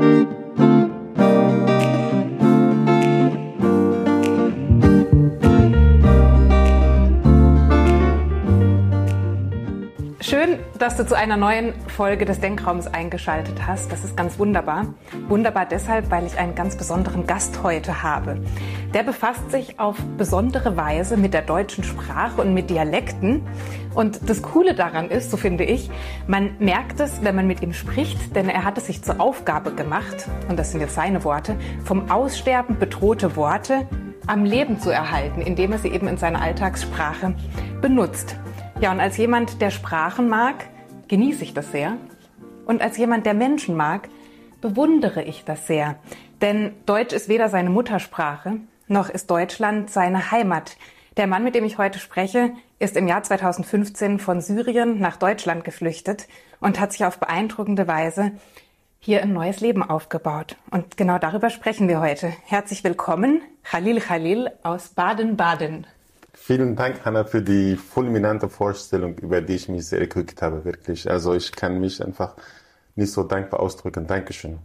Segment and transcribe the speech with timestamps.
[0.00, 0.39] Thank you.
[10.80, 13.92] Dass du zu einer neuen Folge des Denkraums eingeschaltet hast.
[13.92, 14.86] Das ist ganz wunderbar.
[15.28, 18.40] Wunderbar deshalb, weil ich einen ganz besonderen Gast heute habe.
[18.94, 23.46] Der befasst sich auf besondere Weise mit der deutschen Sprache und mit Dialekten.
[23.94, 25.90] Und das Coole daran ist, so finde ich,
[26.26, 29.72] man merkt es, wenn man mit ihm spricht, denn er hat es sich zur Aufgabe
[29.72, 33.86] gemacht, und das sind jetzt seine Worte, vom Aussterben bedrohte Worte
[34.26, 37.34] am Leben zu erhalten, indem er sie eben in seiner Alltagssprache
[37.82, 38.36] benutzt.
[38.80, 40.64] Ja, und als jemand, der Sprachen mag,
[41.08, 41.98] genieße ich das sehr.
[42.64, 44.08] Und als jemand, der Menschen mag,
[44.62, 45.96] bewundere ich das sehr.
[46.40, 48.56] Denn Deutsch ist weder seine Muttersprache,
[48.88, 50.78] noch ist Deutschland seine Heimat.
[51.18, 55.62] Der Mann, mit dem ich heute spreche, ist im Jahr 2015 von Syrien nach Deutschland
[55.62, 56.26] geflüchtet
[56.58, 58.32] und hat sich auf beeindruckende Weise
[58.98, 60.56] hier ein neues Leben aufgebaut.
[60.70, 62.32] Und genau darüber sprechen wir heute.
[62.46, 65.86] Herzlich willkommen, Khalil Khalil aus Baden-Baden.
[66.50, 71.08] Vielen Dank, Hanna, für die fulminante Vorstellung, über die ich mich sehr gekriegt habe, wirklich.
[71.08, 72.34] Also ich kann mich einfach
[72.96, 74.08] nicht so dankbar ausdrücken.
[74.08, 74.58] Dankeschön.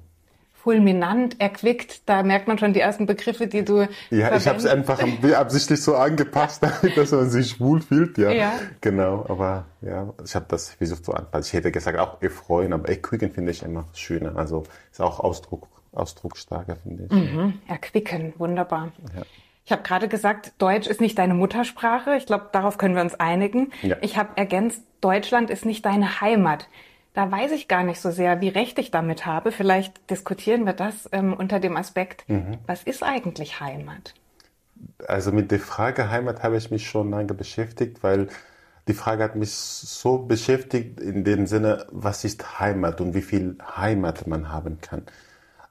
[0.51, 3.87] Fulminant, erquickt, da merkt man schon die ersten Begriffe, die du.
[4.09, 4.99] Ja, ich habe es einfach
[5.35, 6.63] absichtlich so angepasst,
[6.95, 8.31] dass man sich wohlfühlt, ja.
[8.31, 8.53] ja.
[8.81, 11.49] Genau, aber ja, ich habe das versucht so anpassen.
[11.49, 14.35] Ich hätte gesagt auch erfreuen, aber erquicken finde ich immer schöner.
[14.37, 17.11] Also ist auch Ausdruck, ausdrucksstarker, finde ich.
[17.11, 18.91] Mhm, erquicken, wunderbar.
[19.15, 19.21] Ja.
[19.65, 22.15] Ich habe gerade gesagt, Deutsch ist nicht deine Muttersprache.
[22.17, 23.71] Ich glaube, darauf können wir uns einigen.
[23.81, 23.97] Ja.
[24.01, 26.67] Ich habe ergänzt, Deutschland ist nicht deine Heimat.
[27.15, 29.51] Da weiß ich gar nicht so sehr, wie recht ich damit habe.
[29.51, 32.59] Vielleicht diskutieren wir das ähm, unter dem Aspekt, mhm.
[32.67, 34.13] was ist eigentlich Heimat?
[35.07, 38.27] Also mit der Frage Heimat habe ich mich schon lange beschäftigt, weil
[38.87, 43.57] die Frage hat mich so beschäftigt in dem Sinne, was ist Heimat und wie viel
[43.75, 45.03] Heimat man haben kann.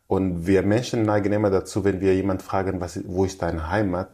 [0.06, 4.10] Und wir Menschen neigen immer dazu, wenn wir jemand fragen, was, wo ist deine Heimat,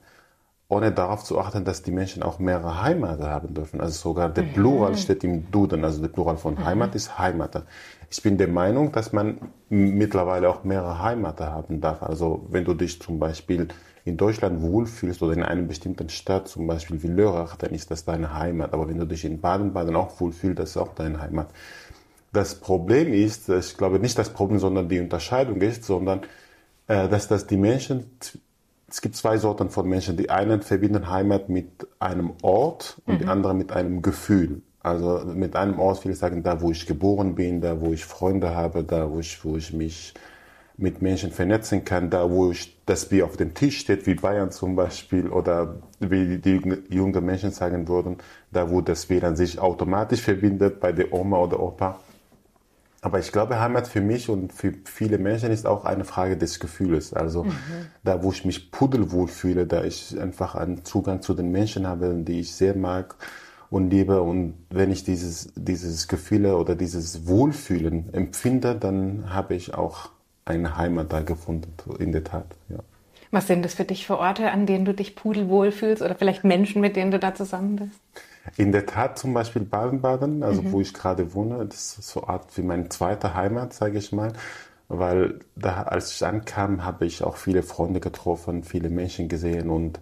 [0.69, 3.80] ohne darauf zu achten, dass die Menschen auch mehrere Heimat haben dürfen.
[3.80, 4.52] Also sogar der mhm.
[4.52, 6.64] Plural steht im Duden, also der Plural von mhm.
[6.64, 7.64] Heimat ist Heimat.
[8.08, 12.05] Ich bin der Meinung, dass man mittlerweile auch mehrere Heimat haben darf.
[12.05, 13.67] Also wenn du dich zum Beispiel
[14.05, 18.05] in Deutschland wohlfühlst oder in einem bestimmten Stadt, zum Beispiel wie Lörrach, dann ist das
[18.05, 18.72] deine Heimat.
[18.72, 21.48] Aber wenn du dich in Baden-Baden auch wohlfühlst, das ist auch deine Heimat.
[22.33, 26.23] Das Problem ist, ich glaube nicht das Problem, sondern die Unterscheidung ist, sondern
[26.86, 28.11] äh, dass das die Menschen,
[28.89, 30.17] es gibt zwei Sorten von Menschen.
[30.17, 33.19] Die einen verbinden Heimat mit einem Ort und mhm.
[33.19, 34.63] die anderen mit einem Gefühl.
[34.83, 38.55] Also mit einem Ort, viele sagen, da wo ich geboren bin, da wo ich Freunde
[38.55, 40.14] habe, da wo ich, wo ich mich
[40.80, 44.51] mit Menschen vernetzen kann, da wo ich, das Bier auf dem Tisch steht, wie Bayern
[44.51, 48.17] zum Beispiel, oder wie die jungen Menschen sagen würden,
[48.51, 52.01] da wo das WLAN sich automatisch verbindet bei der Oma oder Opa.
[53.02, 56.61] Aber ich glaube, Heimat für mich und für viele Menschen ist auch eine Frage des
[56.61, 57.14] Gefühls.
[57.14, 57.52] Also mhm.
[58.05, 62.14] da, wo ich mich pudelwohl fühle, da ich einfach einen Zugang zu den Menschen habe,
[62.14, 63.14] die ich sehr mag
[63.70, 64.20] und liebe.
[64.20, 70.10] Und wenn ich dieses, dieses Gefühle oder dieses Wohlfühlen empfinde, dann habe ich auch
[70.44, 72.46] eine Heimat da gefunden, in der Tat.
[72.68, 72.80] Ja.
[73.30, 76.44] Was sind das für dich für Orte, an denen du dich pudelwohl fühlst oder vielleicht
[76.44, 77.99] Menschen, mit denen du da zusammen bist?
[78.56, 80.73] In der Tat zum Beispiel Baden-Baden, also mhm.
[80.73, 84.12] wo ich gerade wohne, das ist so eine Art wie meine zweite Heimat, sage ich
[84.12, 84.33] mal.
[84.89, 90.01] Weil da, als ich ankam, habe ich auch viele Freunde getroffen, viele Menschen gesehen und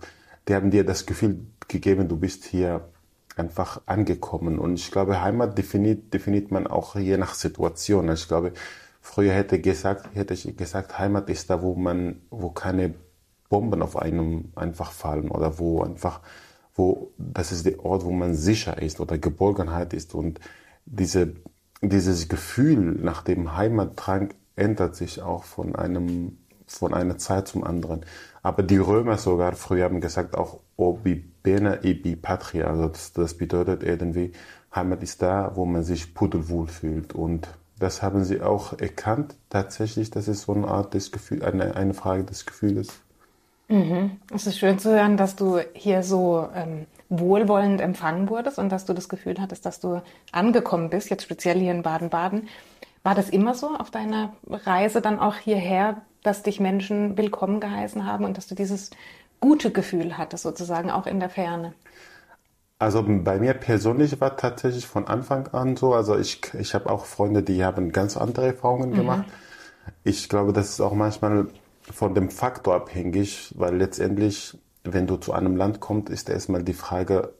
[0.48, 2.88] die haben dir das Gefühl gegeben, du bist hier
[3.36, 4.58] einfach angekommen.
[4.58, 8.08] Und ich glaube, Heimat definiert, definiert man auch je nach Situation.
[8.08, 8.52] Also ich glaube,
[9.00, 12.94] früher hätte, gesagt, hätte ich gesagt, Heimat ist da, wo man, wo keine
[13.48, 16.20] Bomben auf einem einfach fallen oder wo einfach
[16.78, 20.40] wo das ist der Ort, wo man sicher ist oder Geborgenheit ist und
[20.86, 21.34] diese,
[21.82, 28.04] dieses Gefühl nach dem Heimatdrang ändert sich auch von einem, von einer Zeit zum anderen.
[28.42, 33.34] Aber die Römer sogar früher haben gesagt auch obi bene ibi patria, also das, das
[33.34, 34.32] bedeutet irgendwie,
[34.74, 40.10] Heimat ist da, wo man sich pudelwohl fühlt und das haben sie auch erkannt, tatsächlich,
[40.10, 43.00] das ist so eine Art des Gefühls, eine, eine Frage des Gefühls.
[43.68, 44.18] Mhm.
[44.34, 48.86] Es ist schön zu hören, dass du hier so ähm, wohlwollend empfangen wurdest und dass
[48.86, 52.48] du das Gefühl hattest, dass du angekommen bist, jetzt speziell hier in Baden-Baden.
[53.02, 58.04] War das immer so auf deiner Reise dann auch hierher, dass dich Menschen willkommen geheißen
[58.04, 58.90] haben und dass du dieses
[59.40, 61.74] gute Gefühl hattest, sozusagen auch in der Ferne?
[62.78, 65.94] Also bei mir persönlich war tatsächlich von Anfang an so.
[65.94, 68.96] Also ich, ich habe auch Freunde, die haben ganz andere Erfahrungen mhm.
[68.96, 69.26] gemacht.
[69.26, 69.92] Mhm.
[70.04, 71.48] Ich glaube, das ist auch manchmal
[71.92, 76.74] von dem Faktor abhängig, weil letztendlich, wenn du zu einem Land kommst, ist erstmal die
[76.74, 77.34] Frage,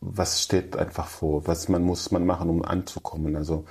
[0.00, 3.34] was steht einfach vor, was man muss man machen, um anzukommen.
[3.36, 3.64] Also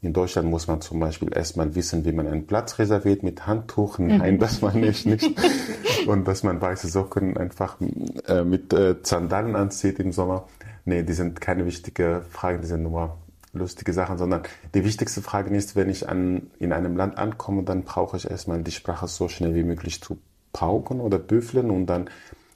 [0.00, 3.98] In Deutschland muss man zum Beispiel erstmal wissen, wie man einen Platz reserviert mit Handtuch.
[3.98, 4.38] Nein, mhm.
[4.38, 5.28] das meine ich nicht.
[6.06, 7.78] Und dass man weiße Socken einfach
[8.28, 10.46] äh, mit äh, Sandalen anzieht im Sommer.
[10.84, 13.18] Nee, die sind keine wichtige Frage, die sind nur
[13.58, 14.42] lustige Sachen, sondern
[14.74, 18.62] die wichtigste Frage ist, wenn ich an, in einem Land ankomme, dann brauche ich erstmal
[18.62, 20.18] die Sprache so schnell wie möglich zu
[20.52, 22.08] pauken oder büffeln und dann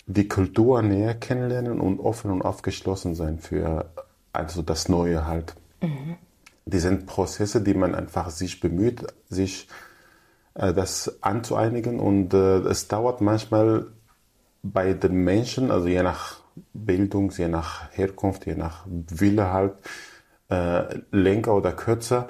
[0.07, 3.91] die Kultur näher kennenlernen und offen und aufgeschlossen sein für
[4.33, 5.55] also das Neue halt.
[5.81, 6.17] Mhm
[6.65, 9.69] die sind Prozesse, die man einfach sich bemüht, sich
[10.55, 13.87] äh, das anzueinigen und äh, es dauert manchmal
[14.63, 16.41] bei den Menschen, also je nach
[16.73, 19.75] Bildung, je nach Herkunft, je nach Wille halt,
[20.53, 22.29] äh, länger oder kürzer.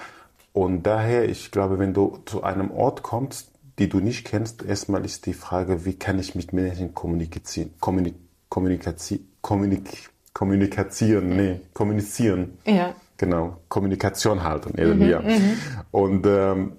[0.53, 5.05] Und daher, ich glaube, wenn du zu einem Ort kommst, die du nicht kennst, erstmal
[5.05, 7.75] ist die Frage, wie kann ich mit Menschen kommunizieren?
[7.81, 8.15] Kommunik
[8.49, 12.59] Kommunikation, Kommunik Kommunikation, nee, kommunizieren.
[12.67, 15.15] Ja genau, Kommunikation halten irgendwie.
[15.15, 15.57] Mhm, mhm,
[15.93, 16.77] und, ähm,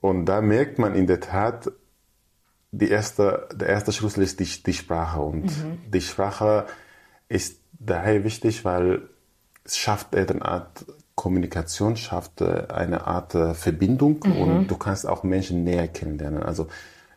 [0.00, 1.70] und da merkt man in der Tat,
[2.72, 5.20] die erste, der erste Schlüssel ist die, die Sprache.
[5.20, 5.78] Und mhm.
[5.86, 6.66] die Sprache
[7.28, 9.08] ist daher wichtig, weil
[9.66, 10.84] es schafft eine Art
[11.14, 14.36] Kommunikation, schafft äh, eine Art äh, Verbindung mhm.
[14.36, 16.42] und du kannst auch Menschen näher kennenlernen.
[16.42, 16.68] Also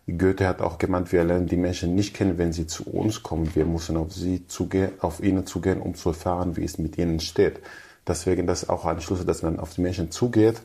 [0.07, 3.53] Goethe hat auch gemeint, wir lernen die Menschen nicht kennen, wenn sie zu uns kommen.
[3.55, 7.19] Wir müssen auf sie zugehen, auf ihnen zugehen, um zu erfahren, wie es mit ihnen
[7.19, 7.59] steht.
[8.07, 10.61] Deswegen das auch ein Schlüssel, dass man auf die Menschen zugeht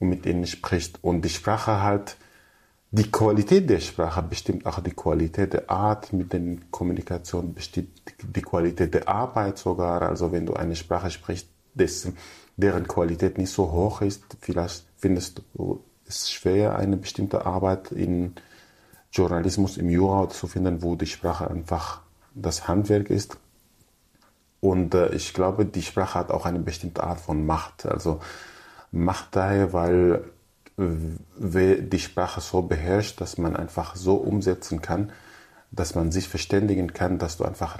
[0.00, 0.98] und mit ihnen spricht.
[1.02, 2.16] Und die Sprache halt,
[2.90, 6.40] die Qualität der Sprache bestimmt auch die Qualität der Art mit der
[6.70, 10.02] Kommunikation, bestimmt die Qualität der Arbeit sogar.
[10.02, 12.16] Also wenn du eine Sprache sprichst, dessen,
[12.56, 18.34] deren Qualität nicht so hoch ist, vielleicht findest du es schwer, eine bestimmte Arbeit in
[19.12, 22.00] Journalismus, im Jura zu finden, wo die Sprache einfach
[22.34, 23.36] das Handwerk ist.
[24.60, 27.86] Und äh, ich glaube, die Sprache hat auch eine bestimmte Art von Macht.
[27.86, 28.20] Also
[28.90, 30.24] Macht daher, weil
[30.78, 35.12] äh, die Sprache so beherrscht, dass man einfach so umsetzen kann,
[35.70, 37.78] dass man sich verständigen kann, dass du einfach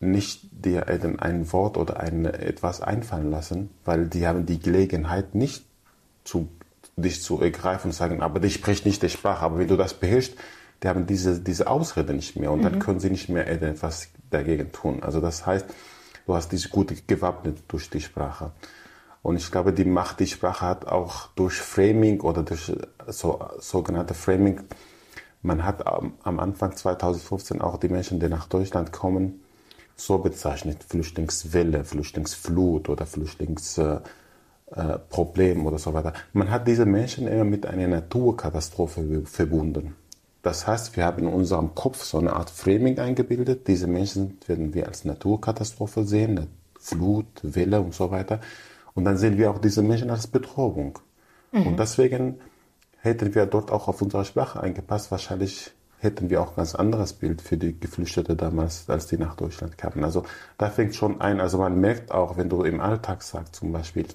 [0.00, 5.66] nicht dir ein Wort oder ein etwas einfallen lassen, weil die haben die Gelegenheit nicht
[6.24, 6.48] zu
[6.96, 9.94] dich zu ergreifen und sagen, aber die spricht nicht die Sprache, aber wenn du das
[9.94, 10.34] beherrschst,
[10.82, 12.64] die haben diese, diese Ausrede nicht mehr und mhm.
[12.64, 15.02] dann können sie nicht mehr etwas dagegen tun.
[15.02, 15.66] Also das heißt,
[16.26, 18.52] du hast dich gut gewappnet durch die Sprache.
[19.22, 22.72] Und ich glaube, die Macht, die Sprache hat auch durch Framing oder durch
[23.08, 24.62] so, sogenannte Framing.
[25.42, 29.42] Man hat am, am Anfang 2015 auch die Menschen, die nach Deutschland kommen,
[29.96, 30.84] so bezeichnet.
[30.84, 34.04] Flüchtlingswelle, Flüchtlingsflut oder Flüchtlingsproblem
[34.74, 36.14] äh, oder so weiter.
[36.32, 39.96] Man hat diese Menschen immer mit einer Naturkatastrophe verbunden.
[40.42, 43.68] Das heißt, wir haben in unserem Kopf so eine Art Framing eingebildet.
[43.68, 46.46] Diese Menschen werden wir als Naturkatastrophe sehen,
[46.78, 48.40] Flut, Welle und so weiter.
[48.94, 50.98] Und dann sehen wir auch diese Menschen als Bedrohung.
[51.52, 51.66] Mhm.
[51.68, 52.40] Und deswegen
[52.98, 55.10] hätten wir dort auch auf unsere Sprache eingepasst.
[55.10, 59.36] Wahrscheinlich hätten wir auch ein ganz anderes Bild für die Geflüchteten damals, als die nach
[59.36, 60.02] Deutschland kamen.
[60.02, 60.24] Also
[60.58, 64.06] da fängt schon ein, also man merkt auch, wenn du im Alltag sagst, zum Beispiel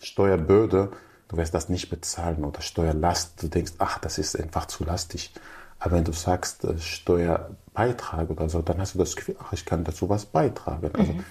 [0.00, 0.90] Steuerbürde,
[1.28, 5.32] du wirst das nicht bezahlen oder Steuerlast, du denkst, ach, das ist einfach zu lastig.
[5.78, 9.64] Aber wenn du sagst äh, Steuerbeitrag oder so, dann hast du das Gefühl, ach, ich
[9.64, 10.90] kann dazu was beitragen.
[10.92, 11.24] Also mhm.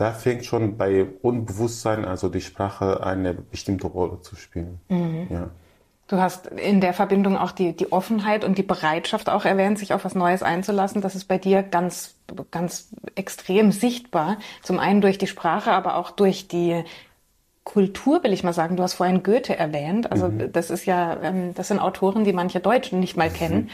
[0.00, 4.80] Da fängt schon bei Unbewusstsein, also die Sprache, eine bestimmte Rolle zu spielen.
[4.88, 5.26] Mhm.
[5.28, 5.50] Ja.
[6.06, 9.92] Du hast in der Verbindung auch die, die Offenheit und die Bereitschaft auch erwähnt, sich
[9.92, 11.02] auf was Neues einzulassen.
[11.02, 12.14] Das ist bei dir ganz,
[12.50, 14.38] ganz extrem sichtbar.
[14.62, 16.82] Zum einen durch die Sprache, aber auch durch die
[17.64, 18.76] Kultur, will ich mal sagen.
[18.76, 20.10] Du hast vorhin Goethe erwähnt.
[20.10, 20.50] Also mhm.
[20.50, 23.64] das ist ja, ähm, das sind Autoren, die manche Deutschen nicht mal kennen.
[23.64, 23.68] Mhm.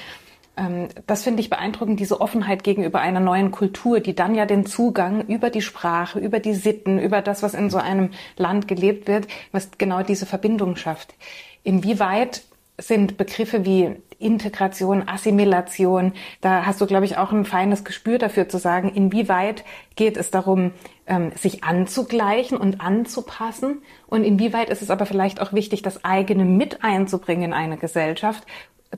[0.57, 4.67] Ähm, das finde ich beeindruckend, diese Offenheit gegenüber einer neuen Kultur, die dann ja den
[4.67, 9.09] Zugang über die Sprache, über die Sitten, über das, was in so einem Land gelebt
[9.09, 11.15] wird, was genau diese Verbindung schafft.
[11.63, 12.43] Inwieweit
[12.79, 18.49] sind Begriffe wie Integration, Assimilation, da hast du, glaube ich, auch ein feines Gespür dafür
[18.49, 20.73] zu sagen, inwieweit geht es darum,
[21.07, 26.45] ähm, sich anzugleichen und anzupassen und inwieweit ist es aber vielleicht auch wichtig, das eigene
[26.45, 28.47] mit einzubringen in eine Gesellschaft,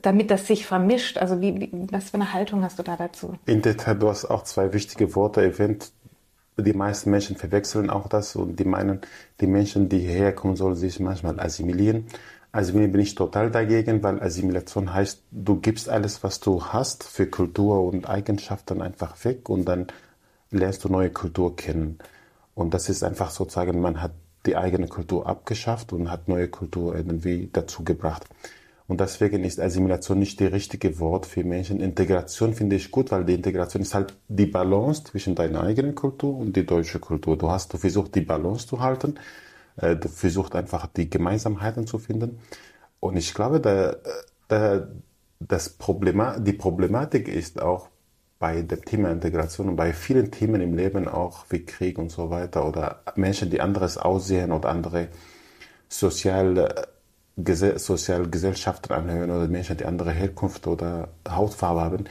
[0.01, 1.17] damit das sich vermischt.
[1.17, 3.35] Also wie, wie, was für eine Haltung hast du da dazu?
[3.45, 5.91] In der Tat, du hast auch zwei wichtige Worte erwähnt.
[6.57, 8.99] Die meisten Menschen verwechseln auch das und die meinen,
[9.39, 12.07] die Menschen, die hierher kommen, sollen sich manchmal assimilieren.
[12.51, 17.27] Assimilieren bin ich total dagegen, weil Assimilation heißt, du gibst alles, was du hast für
[17.27, 19.87] Kultur und Eigenschaften einfach weg und dann
[20.51, 21.99] lernst du neue Kultur kennen.
[22.55, 24.11] Und das ist einfach sozusagen, man hat
[24.45, 28.25] die eigene Kultur abgeschafft und hat neue Kultur irgendwie dazu gebracht.
[28.89, 31.79] Und deswegen ist Assimilation nicht das richtige Wort für Menschen.
[31.79, 36.35] Integration finde ich gut, weil die Integration ist halt die Balance zwischen deiner eigenen Kultur
[36.35, 37.37] und die deutsche Kultur.
[37.37, 39.15] Du hast du versucht, die Balance zu halten.
[39.77, 42.39] äh, versucht einfach die Gemeinsamkeiten zu finden.
[42.99, 43.95] Und ich glaube, da,
[44.47, 44.87] da,
[45.39, 47.89] das Problema die Problematik ist auch
[48.39, 52.29] bei dem Thema Integration und bei vielen Themen im Leben auch wie Krieg und so
[52.31, 55.09] weiter oder Menschen, die anderes aussehen oder andere
[55.89, 56.87] soziale
[57.77, 62.05] soziale Gesellschaften anhören oder Menschen, die andere Herkunft oder Hautfarbe haben.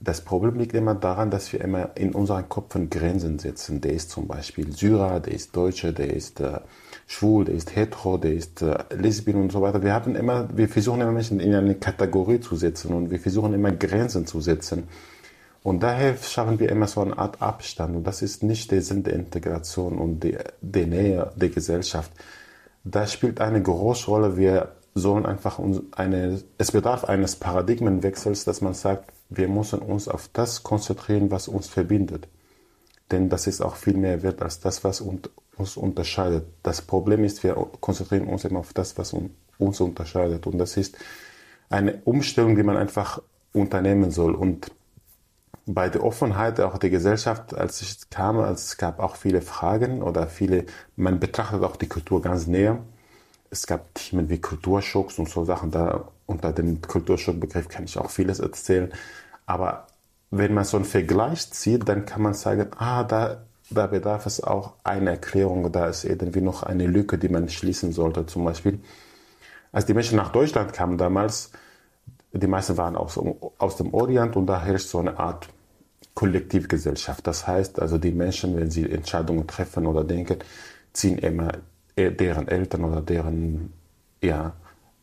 [0.00, 3.80] Das Problem liegt immer daran, dass wir immer in unseren Köpfen Grenzen setzen.
[3.80, 6.60] Der ist zum Beispiel Syrer, der ist Deutscher, der ist äh,
[7.06, 9.82] schwul, der ist hetero, der ist äh, lesbien und so weiter.
[9.82, 13.54] Wir haben immer, wir versuchen immer Menschen in eine Kategorie zu setzen und wir versuchen
[13.54, 14.88] immer Grenzen zu setzen.
[15.62, 17.96] Und daher schaffen wir immer so eine Art Abstand.
[17.96, 22.12] Und das ist nicht der Sinn der Integration und der, der Nähe der Gesellschaft.
[22.84, 24.36] Da spielt eine große Rolle.
[24.36, 25.58] Wir sollen einfach
[25.92, 31.48] eine, es bedarf eines Paradigmenwechsels, dass man sagt, wir müssen uns auf das konzentrieren, was
[31.48, 32.28] uns verbindet.
[33.10, 36.44] Denn das ist auch viel mehr wert als das, was uns unterscheidet.
[36.62, 39.14] Das Problem ist, wir konzentrieren uns immer auf das, was
[39.58, 40.46] uns unterscheidet.
[40.46, 40.96] Und das ist
[41.70, 43.20] eine Umstellung, die man einfach
[43.52, 44.34] unternehmen soll.
[44.34, 44.70] Und
[45.66, 50.26] bei der Offenheit auch der Gesellschaft, als ich kam, es gab auch viele Fragen oder
[50.26, 50.66] viele,
[50.96, 52.80] man betrachtet auch die Kultur ganz näher.
[53.50, 55.70] Es gab Themen wie Kulturschocks und so Sachen.
[55.70, 58.92] Da unter dem Kulturschockbegriff kann ich auch vieles erzählen.
[59.46, 59.86] Aber
[60.30, 64.42] wenn man so einen Vergleich zieht, dann kann man sagen, ah, da, da bedarf es
[64.42, 68.26] auch einer Erklärung, da ist irgendwie noch eine Lücke, die man schließen sollte.
[68.26, 68.80] Zum Beispiel,
[69.72, 71.52] als die Menschen nach Deutschland kamen damals,
[72.32, 73.18] die meisten waren aus,
[73.58, 75.48] aus dem Orient und da herrscht so eine Art
[76.14, 77.26] Kollektivgesellschaft.
[77.26, 80.38] Das heißt also, die Menschen, wenn sie Entscheidungen treffen oder denken,
[80.92, 81.52] ziehen immer
[81.96, 83.72] deren Eltern oder deren
[84.22, 84.54] ja,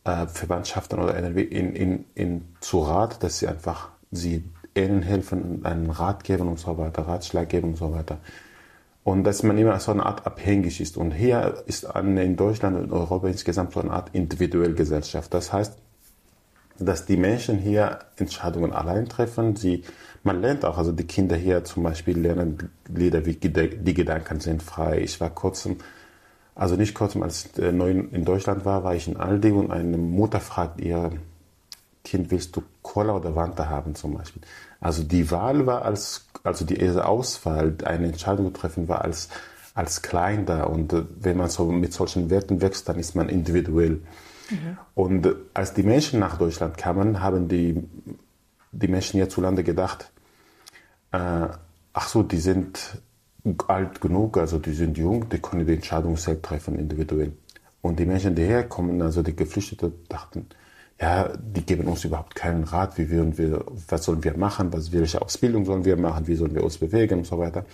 [0.04, 4.44] äh, Verwandtschaften oder in, in, in, zu Rat, dass sie einfach sie
[4.74, 8.18] ihnen helfen, einen Rat geben und so weiter, Ratschlag geben und so weiter.
[9.04, 10.96] Und dass man immer so eine Art abhängig ist.
[10.96, 15.34] Und hier ist in Deutschland und Europa insgesamt so eine Art individuelle Gesellschaft.
[15.34, 15.76] Das heißt,
[16.78, 19.56] dass die Menschen hier Entscheidungen allein treffen.
[19.56, 19.82] Sie,
[20.24, 24.62] man lernt auch, also die Kinder hier zum Beispiel lernen Lieder wie Die Gedanken sind
[24.62, 25.00] frei.
[25.00, 25.76] Ich war kurzem,
[26.54, 29.70] also nicht kurzem, als ich äh, neu in Deutschland war, war ich in Aldi und
[29.70, 31.10] eine Mutter fragt ihr
[32.04, 34.42] Kind, willst du Cola oder Wanta haben zum Beispiel?
[34.80, 39.28] Also die Wahl war als, also die Auswahl, eine Entscheidung zu treffen, war als,
[39.74, 40.64] als klein da.
[40.64, 44.00] Und äh, wenn man so mit solchen Werten wächst, dann ist man individuell.
[44.50, 44.78] Mhm.
[44.94, 47.82] Und als die Menschen nach Deutschland kamen, haben die,
[48.72, 50.10] die Menschen hierzulande gedacht,
[51.12, 51.48] äh,
[51.92, 53.00] ach so, die sind
[53.66, 57.32] alt genug, also die sind jung, die können die Entscheidung selbst treffen, individuell.
[57.80, 60.46] Und die Menschen, die herkommen, also die Geflüchteten, dachten,
[61.00, 64.92] ja, die geben uns überhaupt keinen Rat, wie wir, wir, was sollen wir machen, was,
[64.92, 67.64] welche Ausbildung sollen wir machen, wie sollen wir uns bewegen und so weiter.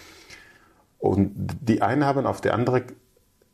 [0.98, 2.84] Und die einen haben auf die andere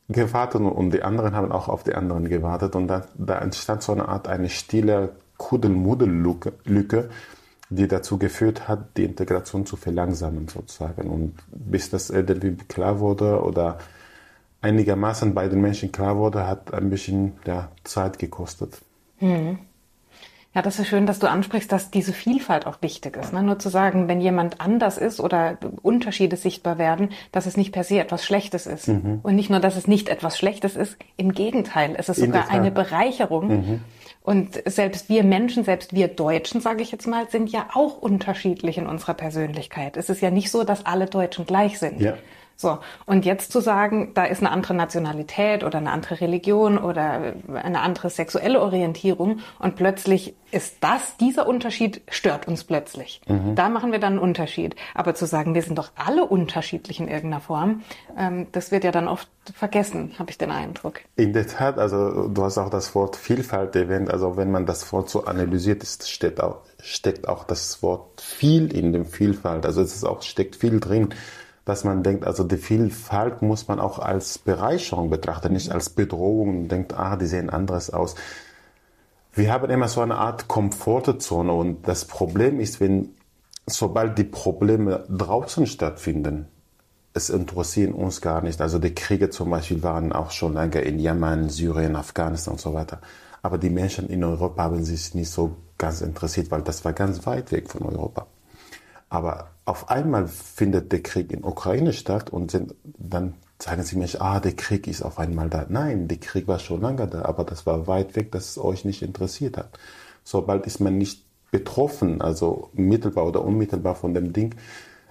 [0.07, 3.91] gewartet und die anderen haben auch auf die anderen gewartet und da, da entstand so
[3.91, 7.09] eine Art eine stille Kuddelmuddel-Lücke,
[7.69, 11.09] die dazu geführt hat, die Integration zu verlangsamen sozusagen.
[11.09, 13.79] Und bis das irgendwie klar wurde oder
[14.61, 18.81] einigermaßen bei den Menschen klar wurde, hat ein bisschen ja, Zeit gekostet.
[19.17, 19.59] Hm.
[20.55, 23.33] Ja, das ist schön, dass du ansprichst, dass diese Vielfalt auch wichtig ist.
[23.33, 23.43] Ne?
[23.43, 27.83] Nur zu sagen, wenn jemand anders ist oder Unterschiede sichtbar werden, dass es nicht per
[27.83, 28.87] se etwas Schlechtes ist.
[28.87, 29.19] Mhm.
[29.21, 32.71] Und nicht nur, dass es nicht etwas Schlechtes ist, im Gegenteil, es ist sogar eine
[32.71, 33.47] Bereicherung.
[33.47, 33.81] Mhm.
[34.25, 38.79] Und selbst wir Menschen, selbst wir Deutschen, sage ich jetzt mal, sind ja auch unterschiedlich
[38.79, 39.97] in unserer Persönlichkeit.
[39.97, 42.01] Es ist ja nicht so, dass alle Deutschen gleich sind.
[42.01, 42.17] Ja.
[42.57, 47.33] So, und jetzt zu sagen, da ist eine andere Nationalität oder eine andere Religion oder
[47.53, 53.19] eine andere sexuelle Orientierung und plötzlich ist das, dieser Unterschied stört uns plötzlich.
[53.27, 53.55] Mhm.
[53.55, 54.77] Da machen wir dann einen Unterschied.
[54.93, 57.81] Aber zu sagen, wir sind doch alle unterschiedlich in irgendeiner Form,
[58.17, 61.01] ähm, das wird ja dann oft vergessen, habe ich den Eindruck.
[61.17, 64.09] In der Tat, also du hast auch das Wort Vielfalt erwähnt.
[64.09, 68.73] Also wenn man das Wort so analysiert, ist, steht auch, steckt auch das Wort viel
[68.73, 69.65] in dem Vielfalt.
[69.65, 71.09] Also es ist auch, steckt viel drin
[71.65, 76.49] dass man denkt, also die Vielfalt muss man auch als Bereicherung betrachten, nicht als Bedrohung
[76.61, 78.15] und denkt, ah, die sehen anders aus.
[79.33, 83.09] Wir haben immer so eine Art Komfortzone und das Problem ist, wenn
[83.65, 86.47] sobald die Probleme draußen stattfinden,
[87.13, 88.61] es interessieren uns gar nicht.
[88.61, 92.73] Also die Kriege zum Beispiel waren auch schon lange in Jemen, Syrien, Afghanistan und so
[92.73, 92.99] weiter.
[93.41, 97.25] Aber die Menschen in Europa haben sich nicht so ganz interessiert, weil das war ganz
[97.25, 98.27] weit weg von Europa.
[99.15, 104.09] Aber auf einmal findet der Krieg in Ukraine statt und sind, dann sagen sie mir,
[104.19, 105.65] ah, der Krieg ist auf einmal da.
[105.69, 108.83] Nein, der Krieg war schon lange da, aber das war weit weg, dass es euch
[108.83, 109.79] nicht interessiert hat.
[110.25, 114.55] Sobald ist man nicht betroffen, also mittelbar oder unmittelbar von dem Ding,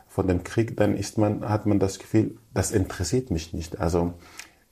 [0.07, 3.81] von dem Krieg, dann ist man, hat man das Gefühl, das interessiert mich nicht.
[3.81, 4.13] Also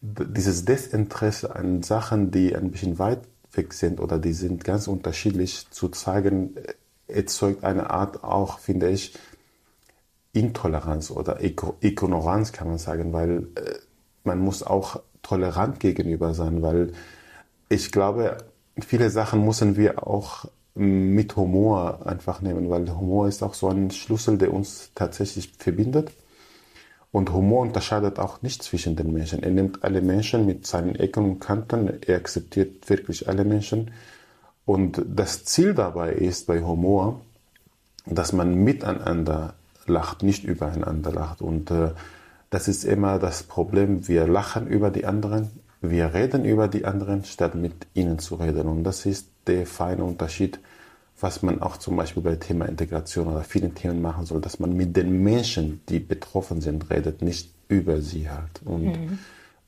[0.02, 3.22] dieses Desinteresse an Sachen, die ein bisschen weit
[3.54, 6.54] weg sind oder die sind ganz unterschiedlich, zu zeigen,
[7.14, 9.14] erzeugt eine Art auch, finde ich,
[10.33, 13.75] Intoleranz oder Ignoranz, kann man sagen, weil äh,
[14.25, 16.92] man muss auch tolerant gegenüber sein, weil
[17.69, 18.38] ich glaube,
[18.81, 23.90] viele Sachen müssen wir auch mit Humor einfach nehmen, weil Humor ist auch so ein
[23.90, 26.12] Schlüssel, der uns tatsächlich verbindet.
[27.11, 29.42] Und Humor unterscheidet auch nicht zwischen den Menschen.
[29.42, 33.90] Er nimmt alle Menschen mit seinen Ecken und Kanten, er akzeptiert wirklich alle Menschen.
[34.64, 37.21] Und das Ziel dabei ist bei Humor,
[38.07, 39.54] dass man miteinander
[39.87, 41.42] lacht, nicht übereinander lacht.
[41.42, 41.90] Und äh,
[42.50, 44.07] das ist immer das Problem.
[44.09, 45.50] Wir lachen über die anderen,
[45.81, 48.69] wir reden über die anderen, statt mit ihnen zu reden.
[48.69, 50.61] Und das ist der feine Unterschied,
[51.21, 54.76] was man auch zum Beispiel bei Thema Integration oder vielen Themen machen soll, dass man
[54.76, 58.61] mit den Menschen, die betroffen sind, redet, nicht über sie halt.
[58.64, 59.19] Und mhm.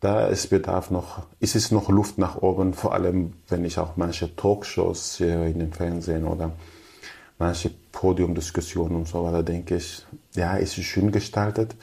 [0.05, 3.97] Da ist Bedarf noch, ist es noch Luft nach oben, vor allem wenn ich auch
[3.97, 6.53] manche Talkshows in den Fernsehen oder
[7.39, 11.75] manche Podiumdiskussionen und so weiter, denke ich, ja, ist es schön gestaltet,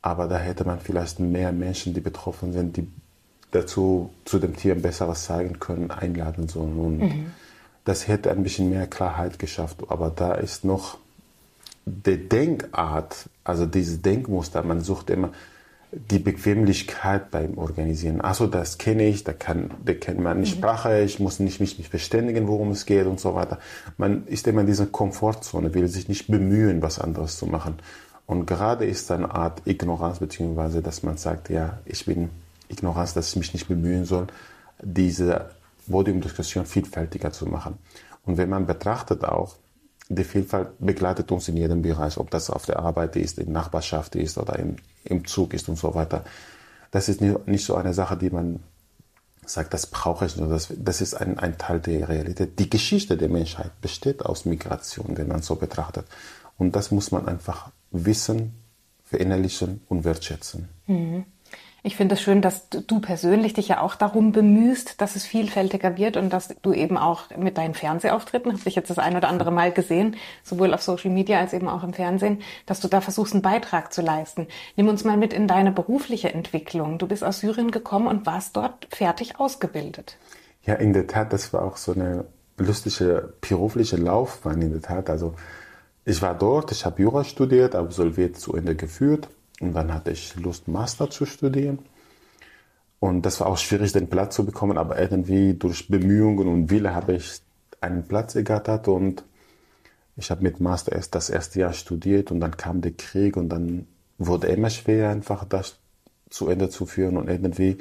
[0.00, 2.88] aber da hätte man vielleicht mehr Menschen, die betroffen sind, die
[3.50, 6.78] dazu zu dem Tier Besseres zeigen können, einladen sollen.
[6.78, 7.26] Und mhm.
[7.84, 9.82] das hätte ein bisschen mehr Klarheit geschafft.
[9.88, 10.96] Aber da ist noch
[11.84, 15.30] die Denkart, also dieses Denkmuster, man sucht immer
[15.92, 18.20] die Bequemlichkeit beim Organisieren.
[18.20, 20.46] Also das kenne ich, da kann, da kennt man eine mhm.
[20.46, 23.58] Sprache, ich muss nicht mich verständigen, worum es geht und so weiter.
[23.96, 27.78] Man ist immer in dieser Komfortzone, will sich nicht bemühen, was anderes zu machen.
[28.26, 32.30] Und gerade ist eine Art Ignoranz, beziehungsweise, dass man sagt, ja, ich bin
[32.68, 34.28] Ignoranz, dass ich mich nicht bemühen soll,
[34.80, 35.50] diese
[35.90, 37.78] Podiumdiskussion vielfältiger zu machen.
[38.24, 39.56] Und wenn man betrachtet auch,
[40.08, 43.54] die Vielfalt begleitet uns in jedem Bereich, ob das auf der Arbeit ist, in der
[43.54, 46.24] Nachbarschaft ist oder im, im Zug ist und so weiter.
[46.90, 48.60] Das ist nicht, so eine Sache, die man
[49.46, 50.48] sagt, das brauche ich nur.
[50.48, 52.58] Das, das ist ein, ein Teil der Realität.
[52.58, 56.06] Die Geschichte der Menschheit besteht aus Migration, wenn man so betrachtet.
[56.58, 58.54] Und das muss man einfach wissen,
[59.04, 60.68] verinnerlichen und wertschätzen.
[60.86, 61.24] Mhm.
[61.82, 65.96] Ich finde es schön, dass du persönlich dich ja auch darum bemühst, dass es vielfältiger
[65.96, 69.28] wird und dass du eben auch mit deinen Fernsehauftritten, habe ich jetzt das ein oder
[69.28, 73.00] andere Mal gesehen, sowohl auf Social Media als eben auch im Fernsehen, dass du da
[73.00, 74.46] versuchst, einen Beitrag zu leisten.
[74.76, 76.98] Nimm uns mal mit in deine berufliche Entwicklung.
[76.98, 80.18] Du bist aus Syrien gekommen und warst dort fertig ausgebildet.
[80.64, 82.26] Ja, in der Tat, das war auch so eine
[82.58, 85.08] lustige berufliche Laufbahn in der Tat.
[85.08, 85.34] Also
[86.04, 89.28] ich war dort, ich habe Jura studiert, absolviert zu Ende geführt
[89.60, 91.78] und dann hatte ich Lust, Master zu studieren.
[92.98, 96.94] Und das war auch schwierig, den Platz zu bekommen, aber irgendwie durch Bemühungen und Wille
[96.94, 97.40] habe ich
[97.80, 99.24] einen Platz ergattert und
[100.16, 103.48] ich habe mit Master erst das erste Jahr studiert und dann kam der Krieg und
[103.48, 103.86] dann
[104.18, 105.78] wurde immer schwer, einfach das
[106.28, 107.78] zu Ende zu führen und irgendwie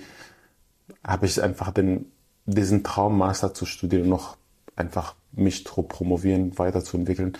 [1.03, 2.05] habe ich einfach den,
[2.45, 4.37] diesen Traum, Master zu studieren, noch
[4.75, 7.37] einfach mich zu promovieren, weiterzuentwickeln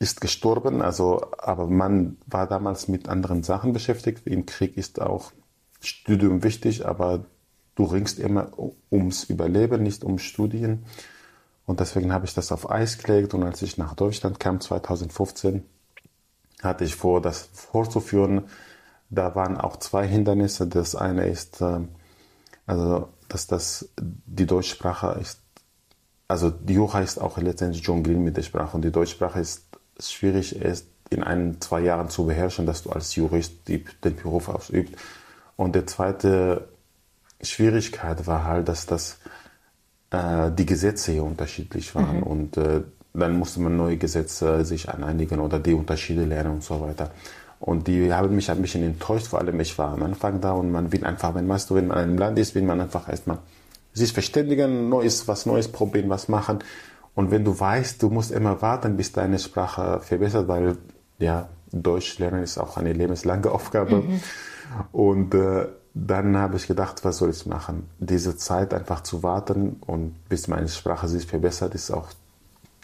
[0.00, 4.26] ist gestorben, also, aber man war damals mit anderen Sachen beschäftigt.
[4.26, 5.30] Im Krieg ist auch
[5.80, 7.26] Studium wichtig, aber
[7.74, 8.50] du ringst immer
[8.90, 10.86] ums Überleben, nicht um Studien.
[11.66, 13.34] Und deswegen habe ich das auf Eis gelegt.
[13.34, 15.64] Und als ich nach Deutschland kam, 2015,
[16.62, 18.44] hatte ich vor, das vorzuführen.
[19.10, 20.66] Da waren auch zwei Hindernisse.
[20.66, 21.80] Das eine ist, äh,
[22.66, 25.42] also, dass das, die Deutschsprache ist,
[26.26, 29.69] also die Jura ist auch letztendlich Jonglieren mit der Sprache und die Deutschsprache ist
[30.02, 34.48] schwierig ist, in ein, zwei Jahren zu beherrschen, dass du als Jurist die, den Beruf
[34.48, 34.94] ausübst.
[35.56, 36.68] Und die zweite
[37.42, 39.18] Schwierigkeit war halt, dass das,
[40.10, 42.18] äh, die Gesetze hier unterschiedlich waren.
[42.18, 42.22] Mhm.
[42.22, 42.82] Und äh,
[43.12, 47.10] dann musste man neue Gesetze sich aneinigen oder die Unterschiede lernen und so weiter.
[47.58, 50.70] Und die haben mich ein bisschen enttäuscht, vor allem ich war am Anfang da und
[50.70, 53.08] man will einfach, wenn, weißt du, wenn man in einem Land ist, will man einfach
[53.08, 53.38] erstmal
[53.92, 56.60] sich verständigen, Neues, was Neues probieren, was machen.
[57.14, 60.76] Und wenn du weißt, du musst immer warten, bis deine Sprache verbessert, weil
[61.18, 63.96] ja, Deutsch lernen ist auch eine lebenslange Aufgabe.
[63.96, 64.20] Mhm.
[64.92, 67.88] Und äh, dann habe ich gedacht, was soll ich machen?
[67.98, 72.08] Diese Zeit einfach zu warten und bis meine Sprache sich verbessert, ist auch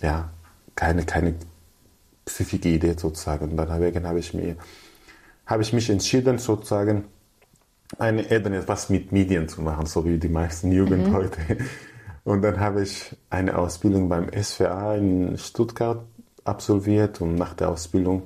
[0.02, 0.30] ja
[0.74, 1.34] keine, keine
[2.26, 3.50] pfiffige Idee sozusagen.
[3.50, 4.56] Und dann habe ich mir
[5.46, 7.04] habe ich mich entschieden sozusagen
[7.98, 11.14] eine etwas mit Medien zu machen, so wie die meisten Jugend mhm.
[11.14, 11.38] heute.
[12.26, 16.04] Und dann habe ich eine Ausbildung beim SVA in Stuttgart
[16.42, 18.24] absolviert und nach der Ausbildung,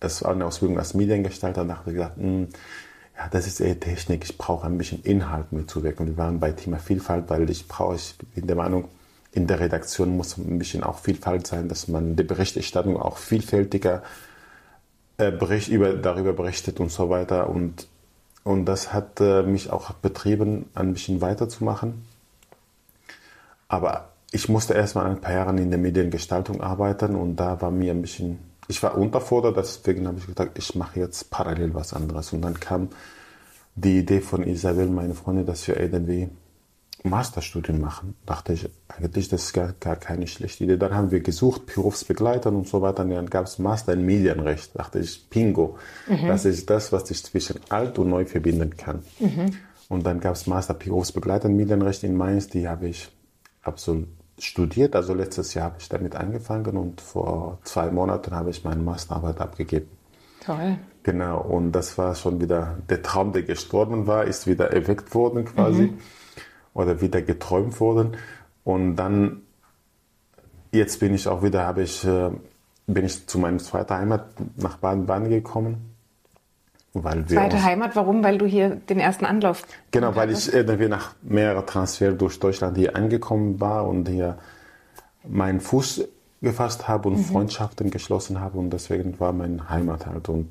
[0.00, 2.48] das war eine Ausbildung als Mediengestalter, da habe ich mh, hm,
[3.14, 6.06] ja, das ist eher Technik, ich brauche ein bisschen Inhalt mitzuwirken.
[6.06, 8.88] Wir waren bei Thema Vielfalt, weil ich brauche, ich bin der Meinung,
[9.32, 14.02] in der Redaktion muss ein bisschen auch Vielfalt sein, dass man die Berichterstattung auch vielfältiger
[15.18, 17.50] äh, Bericht über, darüber berichtet und so weiter.
[17.50, 17.86] Und
[18.44, 22.05] und das hat äh, mich auch betrieben, ein bisschen weiterzumachen.
[23.76, 27.92] Aber ich musste erstmal ein paar Jahre in der Mediengestaltung arbeiten und da war mir
[27.92, 32.32] ein bisschen, ich war unterfordert, deswegen habe ich gesagt, ich mache jetzt parallel was anderes.
[32.32, 32.88] Und dann kam
[33.74, 36.30] die Idee von Isabel, meine Freundin, dass wir irgendwie
[37.02, 38.14] Masterstudium machen.
[38.24, 40.78] Dachte ich, eigentlich das ist gar, gar keine schlechte Idee.
[40.78, 43.02] Dann haben wir gesucht, Berufsbegleitern und so weiter.
[43.02, 44.70] Und dann gab es Master in Medienrecht.
[44.74, 45.76] Dachte ich, Pingo.
[46.08, 46.28] Mhm.
[46.28, 49.00] Das ist das, was ich zwischen alt und neu verbinden kann.
[49.20, 49.52] Mhm.
[49.88, 52.48] Und dann gab es Master Berufsbegleiter in Medienrecht in Mainz.
[52.48, 53.10] Die habe ich
[53.66, 54.94] absolut studiert.
[54.94, 59.40] Also letztes Jahr habe ich damit angefangen und vor zwei Monaten habe ich meine Masterarbeit
[59.40, 59.88] abgegeben.
[60.44, 60.78] Toll.
[61.02, 65.44] Genau, und das war schon wieder der Traum, der gestorben war, ist wieder erweckt worden
[65.44, 65.98] quasi mhm.
[66.74, 68.16] oder wieder geträumt worden.
[68.64, 69.42] Und dann,
[70.72, 72.30] jetzt bin ich auch wieder, habe ich, äh,
[72.86, 74.26] bin ich zu meiner zweiten Heimat
[74.56, 75.95] nach Baden-Baden gekommen
[77.04, 78.22] weil Zweite Heimat, warum?
[78.22, 79.66] Weil du hier den ersten Anlauf.
[79.90, 84.38] Genau, weil ich irgendwie nach mehreren Transfer durch Deutschland hier angekommen war und hier
[85.24, 86.06] meinen Fuß
[86.42, 87.24] gefasst habe und mhm.
[87.24, 90.28] Freundschaften geschlossen habe und deswegen war mein Heimat halt.
[90.28, 90.48] Und,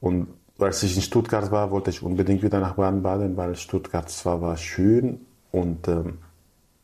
[0.00, 4.40] und als ich in Stuttgart war, wollte ich unbedingt wieder nach Baden-Baden, weil Stuttgart zwar
[4.40, 6.18] war schön und ähm,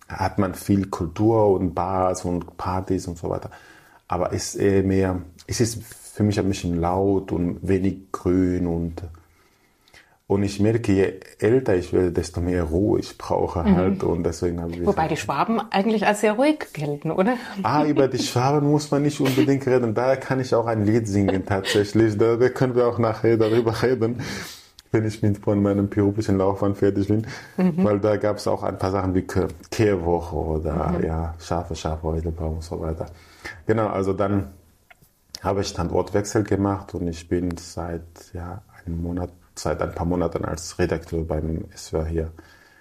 [0.09, 3.51] hat man viel Kultur und Bars und Partys und so weiter,
[4.09, 5.83] aber ist eher mehr, es ist
[6.19, 9.05] für mich ein bisschen laut und wenig grün und
[10.27, 13.77] und ich merke, je älter ich werde, desto mehr Ruhe ich brauche mhm.
[13.77, 14.03] halt.
[14.03, 17.37] Und deswegen habe ich Wobei die Schwaben eigentlich als sehr ruhig gelten, oder?
[17.63, 19.95] Ah, über die Schwaben muss man nicht unbedingt reden.
[19.95, 22.19] Daher kann ich auch ein Lied singen tatsächlich.
[22.19, 24.21] Da können wir auch nachher darüber reden,
[24.91, 27.27] wenn ich mit von meinem beruflichen Laufbahn fertig bin.
[27.57, 27.85] Mhm.
[27.85, 29.25] Weil da gab es auch ein paar Sachen wie
[29.71, 31.05] Kehrwoche oder mhm.
[31.07, 33.07] ja, Schafe, Schafe, Heudelbaum und so weiter.
[33.67, 34.49] Genau, also dann
[35.43, 40.45] habe ich Standortwechsel gemacht und ich bin seit ja, einem Monat, seit ein paar Monaten
[40.45, 42.33] als Redakteur beim SWR hier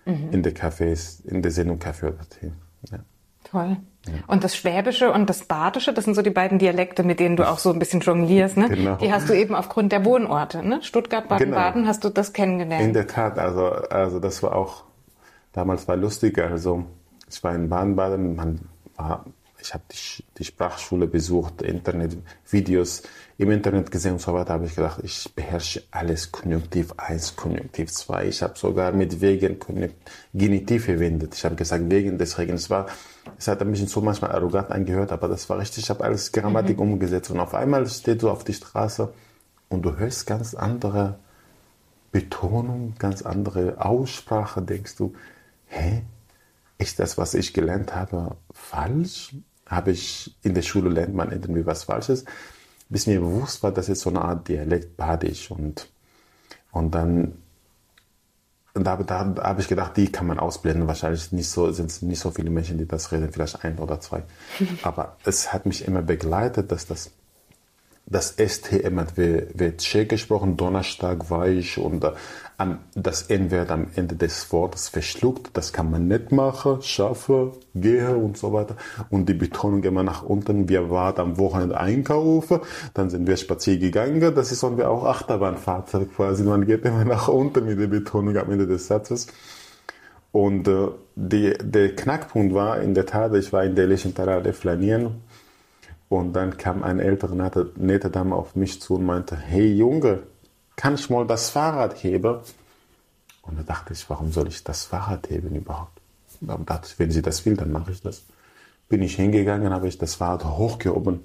[0.06, 0.30] mhm.
[0.32, 2.52] in der Cafés, in der Sendung Café oder Tee.
[2.92, 3.00] Ja.
[3.44, 3.78] Toll.
[4.06, 4.14] Ja.
[4.28, 7.48] Und das Schwäbische und das Badische, das sind so die beiden Dialekte, mit denen du
[7.48, 8.58] auch so ein bisschen jonglierst.
[8.58, 8.70] Ne?
[8.70, 8.96] Genau.
[8.96, 10.64] Die hast du eben aufgrund der Wohnorte.
[10.68, 10.82] Ne?
[10.82, 11.88] Stuttgart, Baden-Baden genau.
[11.88, 12.84] hast du das kennengelernt.
[12.84, 14.84] In der Tat, also, also das war auch,
[15.54, 16.40] damals war lustig.
[16.40, 16.86] Also
[17.30, 18.60] ich war in Baden-Baden, man
[18.96, 19.26] war
[19.62, 23.04] ich habe die, die Sprachschule besucht, Internetvideos
[23.38, 27.92] im Internet gesehen und so weiter, habe ich gedacht, ich beherrsche alles Konjunktiv 1, Konjunktiv
[27.92, 28.28] 2.
[28.28, 29.60] Ich habe sogar mit wegen
[30.34, 31.36] Genitiv verwendet.
[31.36, 32.64] Ich habe gesagt, wegen des Regens.
[32.64, 32.88] Es, war,
[33.38, 35.84] es hat ein bisschen so manchmal arrogant angehört, aber das war richtig.
[35.84, 36.94] Ich habe alles Grammatik mhm.
[36.94, 37.30] umgesetzt.
[37.30, 39.14] Und auf einmal steht du auf die Straße
[39.70, 41.20] und du hörst ganz andere
[42.12, 45.14] Betonung, ganz andere Aussprache, denkst du,
[45.68, 46.04] hä?
[46.78, 49.34] Ist das, was ich gelernt habe, falsch?
[49.70, 52.26] habe ich in der Schule lernt man irgendwie was Falsches,
[52.90, 55.90] bis mir bewusst war, dass es so eine Art Dialekt badisch und
[56.72, 57.34] und dann
[58.74, 60.88] und da, da, da habe ich gedacht, die kann man ausblenden.
[60.88, 64.00] Wahrscheinlich nicht so, sind es nicht so viele Menschen, die das reden, vielleicht ein oder
[64.00, 64.22] zwei.
[64.84, 67.10] Aber es hat mich immer begleitet, dass das
[68.10, 72.12] das ST immer wird Tschech gesprochen, Donnerstag war ich und äh,
[72.96, 75.50] das N wird am Ende des Wortes verschluckt.
[75.54, 76.82] Das kann man nicht machen.
[76.82, 78.78] Schaffe, gehe und so weiter.
[79.10, 80.70] Und die Betonung immer nach unten.
[80.70, 82.62] Wir waren am Wochenende einkaufen,
[82.94, 84.34] dann sind wir spazieren gegangen.
[84.34, 86.44] Das ist und wir auch Achterbahnfahrt quasi.
[86.44, 89.28] Man geht immer nach unten mit der Betonung am Ende des Satzes.
[90.32, 95.27] Und äh, die, der Knackpunkt war in der Tat, ich war in der Lechentarade flanieren
[96.10, 100.24] und dann kam eine ältere nette, Dame auf mich zu und meinte, hey Junge,
[100.76, 102.38] kann ich mal das Fahrrad heben?
[103.42, 106.00] Und da dachte ich, warum soll ich das Fahrrad heben überhaupt?
[106.40, 108.24] Da dachte ich, wenn sie das will, dann mache ich das.
[108.88, 111.22] Bin ich hingegangen, habe ich das Fahrrad hochgehoben.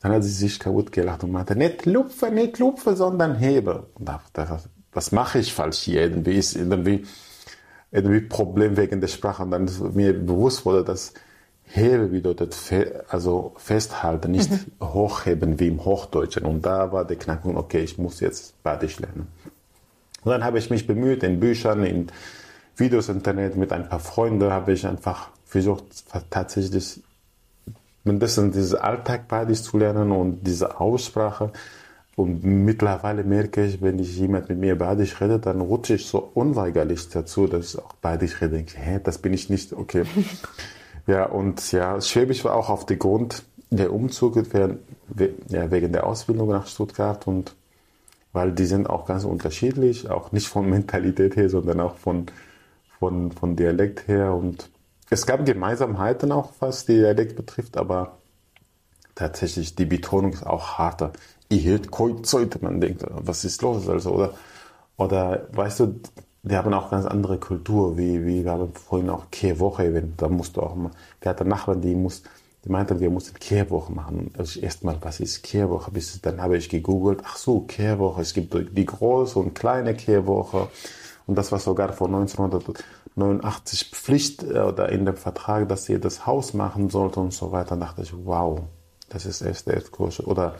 [0.00, 3.86] Dann hat sie sich kaputt gelacht und meinte, nicht lupfe, nicht lupfe, sondern hebe.
[3.94, 6.02] Und da dachte ich, was mache ich falsch hier?
[6.02, 7.06] Irgendwie ist irgendwie,
[7.90, 9.44] irgendwie Problem wegen der Sprache.
[9.44, 11.14] Und dann ist mir bewusst wurde, dass
[11.76, 14.86] Hebe bedeutet fe also festhalten, nicht mhm.
[14.94, 16.44] hochheben wie im Hochdeutschen.
[16.44, 19.28] Und da war der Knackpunkt, okay, ich muss jetzt Badisch lernen.
[20.24, 22.08] Und dann habe ich mich bemüht, in Büchern, in
[22.76, 25.84] Videos, Internet, mit ein paar Freunden habe ich einfach versucht,
[26.30, 27.02] tatsächlich
[28.04, 31.52] ein bisschen dieses Alltag Badisch zu lernen und diese Aussprache.
[32.16, 36.30] Und mittlerweile merke ich, wenn ich jemand mit mir Badisch redet, dann rutsche ich so
[36.32, 38.56] unweigerlich dazu, dass ich auch Badisch rede.
[38.56, 40.04] Denke, hä, das bin ich nicht, okay.
[41.06, 46.66] Ja, und ja, Schwäbisch war auch auf der Grund der Umzug wegen der Ausbildung nach
[46.66, 47.54] Stuttgart und
[48.32, 52.26] weil die sind auch ganz unterschiedlich, auch nicht von Mentalität her, sondern auch von,
[52.98, 54.34] von, von Dialekt her.
[54.34, 54.68] Und
[55.10, 58.18] es gab Gemeinsamkeiten auch, was Dialekt betrifft, aber
[59.14, 61.12] tatsächlich die Betonung ist auch harter.
[61.48, 63.88] Ich heute, man denkt, was ist los?
[63.88, 64.34] Also, oder,
[64.96, 66.00] Oder weißt du,
[66.48, 70.56] die haben auch ganz andere Kultur, wie, wie wir haben vorhin auch Kehrwoche, da musst
[70.56, 72.22] du auch mal, wir hatten Nachbarn, die muss,
[72.64, 74.30] die meinten, wir mussten Kehrwoche machen.
[74.38, 75.90] Also erstmal, was ist Kehrwoche?
[75.90, 80.68] Bis, dann habe ich gegoogelt, ach so, Kehrwoche, es gibt die große und kleine Kehrwoche.
[81.26, 86.26] Und das war sogar von 1989 Pflicht äh, oder in dem Vertrag, dass ihr das
[86.26, 87.76] Haus machen sollte und so weiter.
[87.76, 88.60] Da dachte ich, wow,
[89.08, 90.10] das ist echt, echt cool.
[90.24, 90.54] Oder,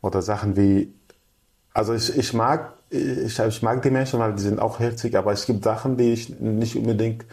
[0.00, 0.92] oder Sachen wie,
[1.72, 5.32] also ich, ich mag, ich, ich mag die Menschen, weil die sind auch herzig, aber
[5.32, 7.24] es gibt Sachen, die ich nicht unbedingt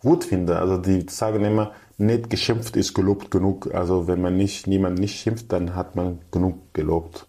[0.00, 0.58] gut finde.
[0.58, 3.74] Also die sagen immer, nicht geschimpft ist gelobt genug.
[3.74, 7.26] Also wenn man nicht, niemand nicht schimpft, dann hat man genug gelobt.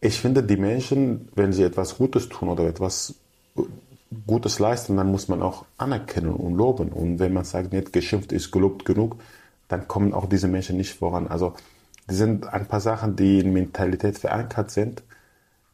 [0.00, 3.14] Ich finde, die Menschen, wenn sie etwas Gutes tun oder etwas
[4.26, 6.90] Gutes leisten, dann muss man auch anerkennen und loben.
[6.90, 9.16] Und wenn man sagt, nicht geschimpft ist gelobt genug,
[9.68, 11.26] dann kommen auch diese Menschen nicht voran.
[11.26, 11.54] Also,
[12.08, 15.02] die sind ein paar Sachen, die in Mentalität verankert sind,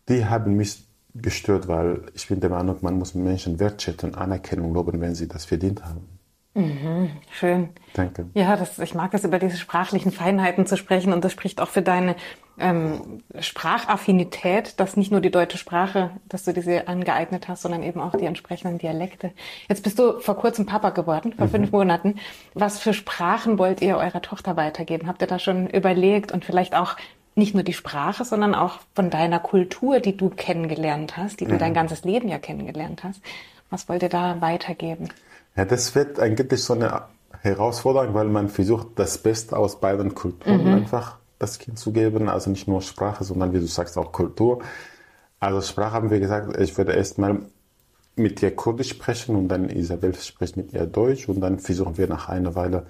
[0.09, 0.83] die haben mich
[1.15, 5.45] gestört, weil ich bin der Meinung, man muss Menschen wertschätzen, und loben, wenn sie das
[5.45, 6.09] verdient haben.
[6.55, 7.71] Mhm, schön.
[7.95, 8.27] Danke.
[8.35, 11.69] Ja, das, ich mag das über diese sprachlichen Feinheiten zu sprechen und das spricht auch
[11.69, 12.15] für deine
[12.59, 18.01] ähm, Sprachaffinität, dass nicht nur die deutsche Sprache, dass du diese angeeignet hast, sondern eben
[18.01, 19.33] auch die entsprechenden Dialekte.
[19.69, 21.53] Jetzt bist du vor kurzem Papa geworden, vor mhm.
[21.53, 22.17] fünf Monaten.
[22.53, 25.09] Was für Sprachen wollt ihr eurer Tochter weitergeben?
[25.09, 26.97] Habt ihr da schon überlegt und vielleicht auch
[27.35, 31.55] nicht nur die Sprache, sondern auch von deiner Kultur, die du kennengelernt hast, die du
[31.55, 31.59] mhm.
[31.59, 33.21] dein ganzes Leben ja kennengelernt hast.
[33.71, 35.09] Was wollt ihr da weitergeben?
[35.57, 37.05] Ja, das wird eigentlich so eine
[37.41, 40.75] Herausforderung, weil man versucht, das Beste aus beiden Kulturen mhm.
[40.75, 42.29] einfach das Kind zu geben.
[42.29, 44.63] Also nicht nur Sprache, sondern wie du sagst, auch Kultur.
[45.41, 47.41] Also Sprache haben wir gesagt, ich würde erstmal
[48.15, 52.07] mit ihr Kurdisch sprechen und dann Isabel spricht mit ihr Deutsch und dann versuchen wir
[52.07, 52.87] nach einer Weile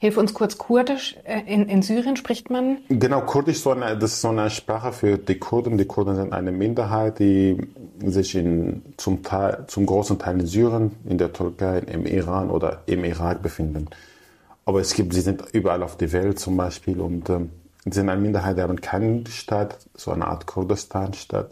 [0.00, 1.16] Hilf uns kurz Kurdisch.
[1.24, 2.78] Äh, in, in Syrien spricht man?
[2.88, 5.76] Genau, Kurdisch so eine, das ist so eine Sprache für die Kurden.
[5.76, 7.56] Die Kurden sind eine Minderheit, die
[8.04, 12.82] sich in, zum, Teil, zum großen Teil in Syrien, in der Türkei, im Iran oder
[12.86, 13.88] im Irak befinden.
[14.64, 17.50] Aber es gibt, sie sind überall auf der Welt zum Beispiel und ähm,
[17.84, 21.50] sind eine Minderheit, die haben keine Stadt, so eine Art Kurdistan-Stadt.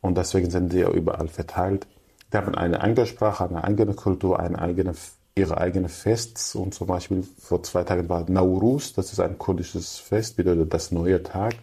[0.00, 1.86] Und deswegen sind sie überall verteilt.
[2.32, 4.94] Die haben eine eigene Sprache, eine eigene Kultur, eine eigene
[5.34, 9.98] ihre eigenen Fests und zum Beispiel vor zwei Tagen war Nauruz, das ist ein kurdisches
[9.98, 11.54] Fest, bedeutet das neue Tag.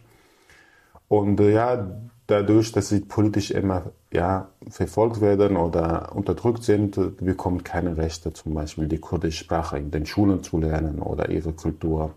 [1.08, 1.88] Und äh, ja,
[2.28, 8.54] dadurch, dass sie politisch immer ja, verfolgt werden oder unterdrückt sind, bekommen keine Rechte, zum
[8.54, 12.14] Beispiel die kurdische Sprache in den Schulen zu lernen oder ihre Kultur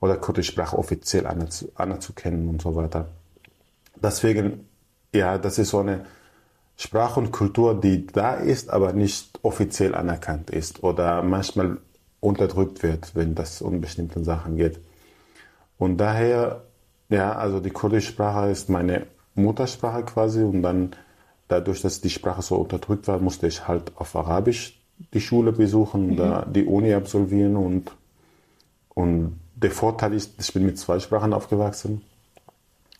[0.00, 3.08] oder kurdische Sprache offiziell anerzukennen und so weiter.
[3.96, 4.68] Deswegen,
[5.12, 6.04] ja, das ist so eine
[6.80, 11.78] Sprache und Kultur, die da ist, aber nicht offiziell anerkannt ist oder manchmal
[12.20, 14.78] unterdrückt wird, wenn das um bestimmte Sachen geht.
[15.76, 16.62] Und daher,
[17.08, 20.94] ja, also die kurdische Sprache ist meine Muttersprache quasi und dann
[21.48, 24.80] dadurch, dass die Sprache so unterdrückt war, musste ich halt auf Arabisch
[25.12, 26.16] die Schule besuchen, mhm.
[26.16, 27.90] da die Uni absolvieren und,
[28.94, 32.02] und der Vorteil ist, ich bin mit zwei Sprachen aufgewachsen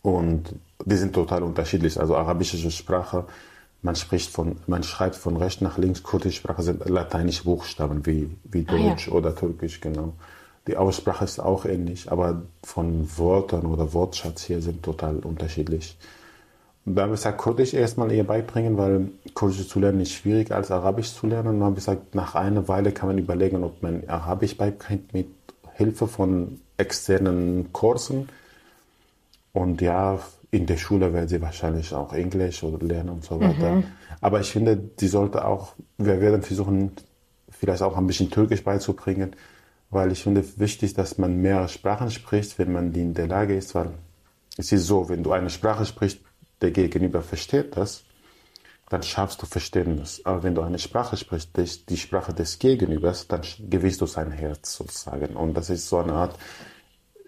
[0.01, 1.97] und die sind total unterschiedlich.
[1.97, 3.25] Also arabische Sprache
[3.81, 8.29] man spricht von, man schreibt von rechts nach links, kurdische Sprache sind lateinische Buchstaben wie,
[8.43, 9.17] wie Deutsch ah, ja.
[9.17, 10.13] oder Türkisch, genau.
[10.67, 15.97] Die Aussprache ist auch ähnlich, aber von Wörtern oder Wortschatz hier sind total unterschiedlich.
[16.85, 20.55] Und da habe ich gesagt, Kurdisch erstmal eher beibringen, weil Kurdisch zu lernen ist schwieriger
[20.55, 21.49] als Arabisch zu lernen.
[21.49, 25.13] Und dann habe ich gesagt, nach einer Weile kann man überlegen, ob man Arabisch beibringt
[25.13, 25.27] mit
[25.73, 28.29] Hilfe von externen Kursen.
[29.53, 30.19] Und ja,
[30.51, 33.75] in der Schule werden sie wahrscheinlich auch Englisch oder lernen und so weiter.
[33.75, 33.83] Mhm.
[34.21, 36.91] Aber ich finde, die sollte auch, wir werden versuchen,
[37.49, 39.35] vielleicht auch ein bisschen Türkisch beizubringen,
[39.91, 43.55] weil ich finde wichtig, dass man mehrere Sprachen spricht, wenn man die in der Lage
[43.55, 43.91] ist, weil
[44.57, 46.19] es ist so, wenn du eine Sprache sprichst,
[46.61, 48.03] der Gegenüber versteht das,
[48.89, 50.21] dann schaffst du Verständnis.
[50.25, 51.51] Aber wenn du eine Sprache sprichst,
[51.89, 55.35] die Sprache des Gegenübers, dann gewinnst du sein Herz sozusagen.
[55.35, 56.35] Und das ist so eine Art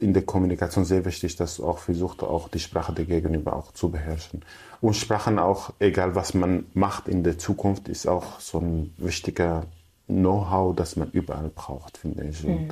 [0.01, 3.71] in der Kommunikation sehr wichtig, dass du auch versuchst, auch die Sprache der Gegenüber auch
[3.71, 4.43] zu beherrschen.
[4.81, 9.67] Und Sprachen auch, egal was man macht in der Zukunft, ist auch so ein wichtiger
[10.07, 12.43] Know-how, das man überall braucht, finde ich.
[12.43, 12.69] Mhm.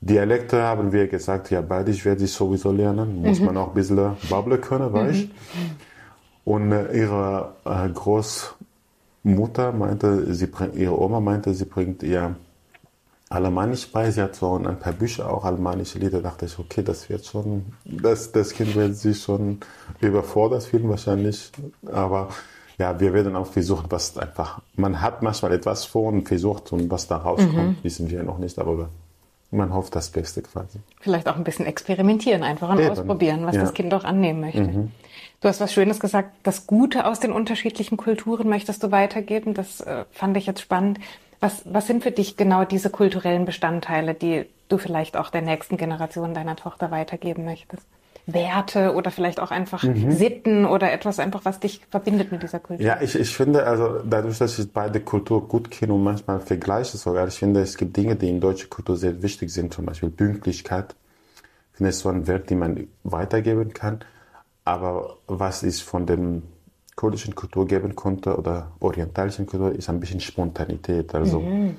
[0.00, 3.46] Dialekte haben wir gesagt, ja, Badisch werde ich sowieso lernen, muss mhm.
[3.46, 5.30] man auch ein bisschen babbeln können, weißt mhm.
[6.44, 12.34] Und äh, ihre äh, Großmutter meinte, sie, ihre Oma meinte, sie bringt ihr
[13.32, 14.10] Alemannisch bei.
[14.10, 16.20] Sie hat so ein paar Bücher, auch alemannische Lieder.
[16.20, 19.60] Da dachte ich, okay, das wird schon, das, das Kind wird sich schon
[20.00, 21.50] überfordert fühlen wahrscheinlich.
[21.90, 22.28] Aber
[22.78, 26.90] ja, wir werden auch versuchen, was einfach, man hat manchmal etwas vor und versucht und
[26.90, 27.76] was da rauskommt, mhm.
[27.82, 28.88] wissen wir noch nicht, aber
[29.50, 30.78] man hofft das Beste quasi.
[31.00, 32.90] Vielleicht auch ein bisschen experimentieren, einfach und Eben.
[32.90, 33.62] ausprobieren, was ja.
[33.62, 34.62] das Kind auch annehmen möchte.
[34.62, 34.90] Mhm.
[35.40, 39.54] Du hast was Schönes gesagt, das Gute aus den unterschiedlichen Kulturen möchtest du weitergeben.
[39.54, 40.98] Das äh, fand ich jetzt spannend.
[41.42, 45.76] Was, was sind für dich genau diese kulturellen Bestandteile, die du vielleicht auch der nächsten
[45.76, 47.84] Generation deiner Tochter weitergeben möchtest?
[48.26, 50.12] Werte oder vielleicht auch einfach mhm.
[50.12, 52.86] Sitten oder etwas einfach, was dich verbindet mit dieser Kultur?
[52.86, 56.96] Ja, ich, ich finde, also dadurch, dass ich beide Kultur gut kenne und manchmal vergleiche
[56.96, 60.10] sogar, ich finde, es gibt Dinge, die in deutscher Kultur sehr wichtig sind, zum Beispiel
[60.10, 60.94] Pünktlichkeit.
[61.72, 64.04] Ich finde, es so ein Wert, den man weitergeben kann.
[64.64, 66.44] Aber was ich von dem
[66.96, 71.14] kurdischen Kultur geben konnte oder orientalischen Kultur, ist ein bisschen Spontanität.
[71.14, 71.76] Also mhm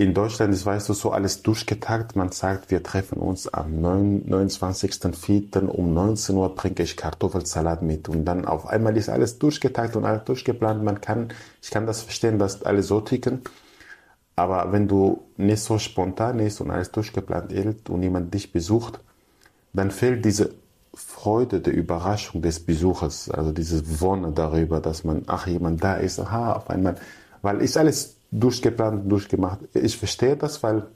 [0.00, 2.16] in Deutschland ist, weißt du, so alles durchgetagt.
[2.16, 5.66] Man sagt, wir treffen uns am 29.04.
[5.66, 8.08] um 19 Uhr trinke ich Kartoffelsalat mit.
[8.08, 10.82] Und dann auf einmal ist alles durchgetagt und alles durchgeplant.
[10.82, 11.28] Man kann,
[11.60, 13.42] ich kann das verstehen, dass alle so ticken.
[14.36, 19.00] Aber wenn du nicht so spontan ist und alles durchgeplant ist und jemand dich besucht,
[19.74, 20.54] dann fehlt diese
[20.94, 23.30] Freude der Überraschung des Besuchers.
[23.30, 26.96] Also dieses Wonne darüber, dass man, ach, jemand da ist, aha, auf einmal,
[27.42, 29.60] weil ist alles durchgeplant, durchgemacht.
[29.74, 30.86] Ich verstehe das, weil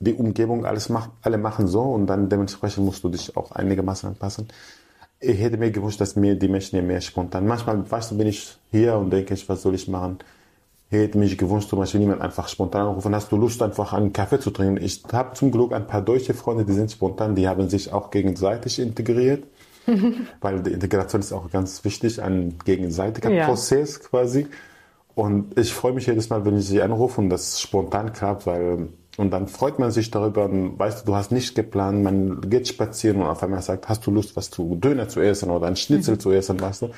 [0.00, 4.08] die Umgebung alles macht, alle machen so und dann dementsprechend musst du dich auch einigermaßen
[4.08, 4.48] anpassen.
[5.18, 7.46] Ich hätte mir gewünscht, dass mir die Menschen hier mehr spontan.
[7.46, 10.18] Manchmal, weißt du, bin ich hier und denke ich, was soll ich machen?
[10.88, 14.38] Hätte mich gewünscht, zum Beispiel jemand einfach spontan anrufen, hast du Lust, einfach einen Kaffee
[14.38, 14.82] zu trinken?
[14.82, 18.10] Ich habe zum Glück ein paar deutsche Freunde, die sind spontan, die haben sich auch
[18.10, 19.44] gegenseitig integriert.
[20.40, 23.46] weil die Integration ist auch ganz wichtig, ein gegenseitiger ja.
[23.46, 24.46] Prozess quasi.
[25.14, 28.88] Und ich freue mich jedes Mal, wenn ich sie anrufe und das spontan klappt, weil
[29.16, 32.68] und dann freut man sich darüber und weißt du, du hast nichts geplant, man geht
[32.68, 35.76] spazieren und auf einmal sagt, hast du Lust, was zu Döner zu essen oder ein
[35.76, 36.20] Schnitzel mhm.
[36.20, 36.90] zu essen, weißt du?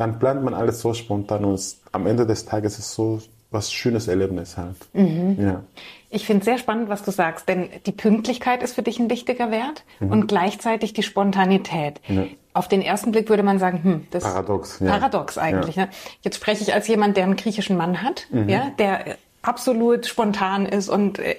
[0.00, 1.60] Dann plant man alles so spontan und
[1.92, 4.76] am Ende des Tages ist so was schönes Erlebnis halt.
[4.94, 5.36] Mhm.
[5.38, 5.62] Ja.
[6.08, 9.10] Ich finde es sehr spannend, was du sagst, denn die Pünktlichkeit ist für dich ein
[9.10, 10.10] wichtiger Wert mhm.
[10.10, 12.00] und gleichzeitig die Spontanität.
[12.08, 12.24] Ja.
[12.54, 14.90] Auf den ersten Blick würde man sagen, hm, das paradox, ja.
[14.90, 15.76] paradox eigentlich.
[15.76, 15.84] Ja.
[15.84, 15.90] Ne?
[16.22, 18.48] Jetzt spreche ich als jemand, der einen griechischen Mann hat, mhm.
[18.48, 21.36] ja, der absolut spontan ist und äh,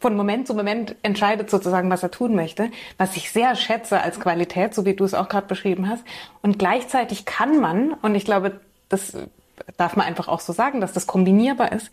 [0.00, 4.20] von Moment zu Moment entscheidet sozusagen, was er tun möchte, was ich sehr schätze als
[4.20, 6.04] Qualität, so wie du es auch gerade beschrieben hast.
[6.42, 9.16] Und gleichzeitig kann man, und ich glaube, das
[9.76, 11.90] darf man einfach auch so sagen, dass das kombinierbar ist,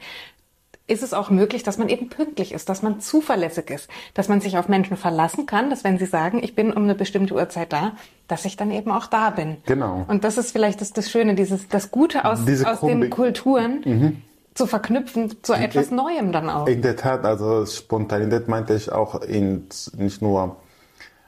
[0.88, 4.41] ist es auch möglich, dass man eben pünktlich ist, dass man zuverlässig ist, dass man
[4.41, 7.71] sich auf Menschen verlassen kann, dass wenn sie sagen, ich bin um eine bestimmte Uhrzeit
[7.71, 7.93] da,
[8.27, 9.58] dass ich dann eben auch da bin.
[9.65, 10.04] Genau.
[10.08, 13.82] Und das ist vielleicht das, das Schöne, dieses, das Gute aus, aus den Kulturen.
[13.86, 14.21] Mhm.
[14.54, 16.68] Zu verknüpfen zu etwas in, Neuem dann auch.
[16.68, 20.58] In der Tat, also Spontanität meinte ich auch in, nicht nur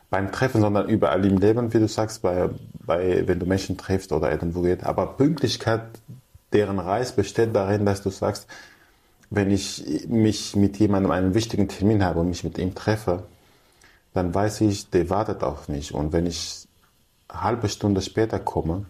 [0.10, 2.50] beim Treffen, sondern überall im Leben, wie du sagst, bei,
[2.86, 4.84] bei, wenn du Menschen triffst oder irgendwo geht.
[4.84, 5.82] Aber Pünktlichkeit
[6.52, 8.48] deren Reis besteht darin, dass du sagst,
[9.30, 13.24] wenn ich mich mit jemandem einen wichtigen Termin habe und mich mit ihm treffe,
[14.14, 15.94] dann weiß ich, der wartet auf mich.
[15.94, 16.68] Und wenn ich
[17.28, 18.86] eine halbe Stunde später komme,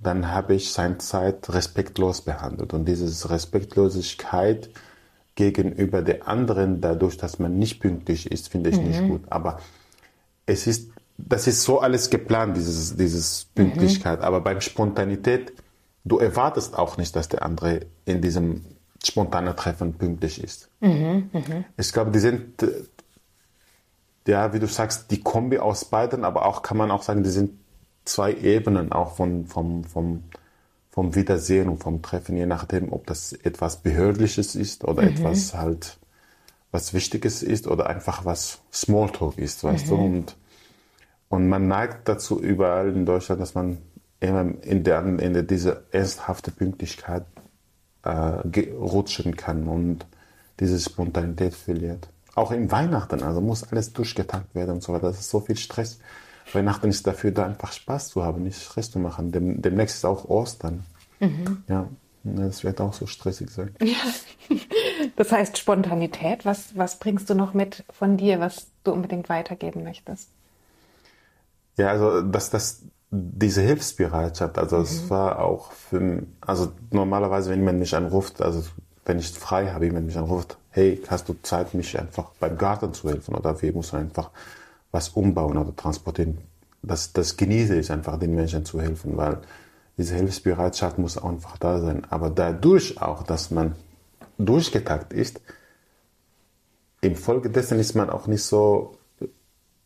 [0.00, 2.72] dann habe ich seine Zeit respektlos behandelt.
[2.72, 4.70] Und diese Respektlosigkeit
[5.34, 8.88] gegenüber der anderen, dadurch, dass man nicht pünktlich ist, finde ich mhm.
[8.88, 9.22] nicht gut.
[9.30, 9.60] Aber
[10.46, 14.20] es ist, das ist so alles geplant, dieses, dieses Pünktlichkeit.
[14.20, 14.24] Mhm.
[14.24, 15.52] Aber beim Spontanität,
[16.04, 18.64] du erwartest auch nicht, dass der andere in diesem
[19.04, 20.68] spontanen Treffen pünktlich ist.
[20.80, 21.64] Mhm, mh.
[21.76, 22.84] Ich glaube, die sind, äh,
[24.26, 27.30] ja, wie du sagst, die Kombi aus beiden, aber auch kann man auch sagen, die
[27.30, 27.52] sind
[28.08, 30.24] zwei Ebenen auch von, vom, vom,
[30.90, 35.08] vom Wiedersehen und vom Treffen, je nachdem, ob das etwas Behördliches ist oder mhm.
[35.08, 35.98] etwas halt
[36.70, 39.90] was Wichtiges ist oder einfach was Smalltalk ist, weißt mhm.
[39.90, 39.96] du?
[39.96, 40.36] Und,
[41.30, 43.78] und man neigt dazu überall in Deutschland, dass man
[44.20, 47.24] immer in, der, in der, diese ernsthafte Pünktlichkeit
[48.02, 50.06] äh, rutschen kann und
[50.60, 52.08] diese Spontanität verliert.
[52.34, 55.08] Auch in Weihnachten, also muss alles durchgetankt werden und so weiter.
[55.08, 55.98] Das ist so viel Stress.
[56.52, 59.32] Weihnachten ist dafür da, einfach Spaß zu haben, nicht Stress zu machen.
[59.32, 60.84] Dem, demnächst ist auch Ostern.
[61.20, 61.62] Mhm.
[61.68, 61.88] Ja,
[62.24, 63.74] das wird auch so stressig sein.
[63.82, 63.96] Ja.
[65.16, 66.44] Das heißt Spontanität.
[66.44, 70.30] Was, was bringst du noch mit von dir, was du unbedingt weitergeben möchtest?
[71.76, 74.82] Ja, also dass das diese Hilfsbereitschaft, also mhm.
[74.82, 78.62] es war auch für, also normalerweise, wenn jemand mich anruft, also
[79.06, 82.92] wenn ich frei habe, jemand mich anruft, hey, hast du Zeit, mich einfach beim Garten
[82.92, 84.30] zu helfen oder wir müssen einfach
[84.90, 86.38] was umbauen oder transportieren.
[86.82, 89.38] Das, das genieße ich einfach, den Menschen zu helfen, weil
[89.96, 92.06] diese Hilfsbereitschaft muss einfach da sein.
[92.08, 93.74] Aber dadurch auch, dass man
[94.38, 95.40] durchgetakt ist,
[97.00, 98.96] infolgedessen ist man auch nicht so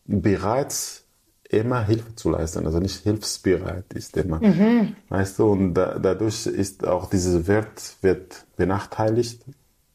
[0.05, 1.03] bereit,
[1.49, 4.41] immer Hilfe zu leisten, also nicht hilfsbereit ist immer.
[4.41, 4.97] Mhm.
[5.09, 9.45] Weißt du, und da, dadurch ist auch dieser Wert wird benachteiligt,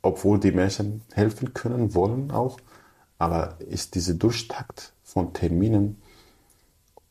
[0.01, 2.59] obwohl die Menschen helfen können, wollen auch,
[3.17, 5.97] aber ist diese Durchtakt von Terminen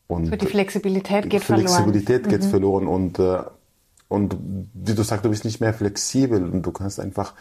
[0.07, 2.29] und so die Flexibilität geht Flexibilität verloren.
[2.29, 2.49] geht mhm.
[2.49, 3.39] verloren und äh,
[4.07, 4.37] und
[4.73, 7.33] wie du sagst, du bist nicht mehr flexibel und du kannst einfach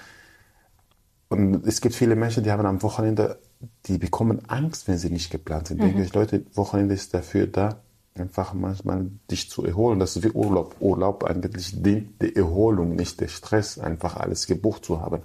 [1.29, 3.39] und es gibt viele Menschen, die haben am Wochenende,
[3.87, 5.79] die bekommen Angst, wenn sie nicht geplant sind.
[5.79, 5.85] Mhm.
[5.85, 7.81] Denke ich, Leute, Wochenende ist dafür da,
[8.15, 9.99] einfach manchmal dich zu erholen.
[9.99, 10.77] Das ist wie Urlaub.
[10.81, 15.23] Urlaub eigentlich dient der Erholung, nicht der Stress, einfach alles gebucht zu haben.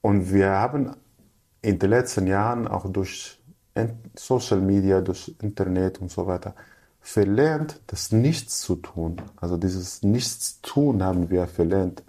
[0.00, 0.90] Und wir haben
[1.62, 3.38] in den letzten Jahren auch durch
[4.14, 6.54] Social Media, durch Internet und so weiter
[7.00, 9.20] verlernt, das Nichts zu tun.
[9.36, 12.02] Also dieses Nichtstun haben wir verlernt.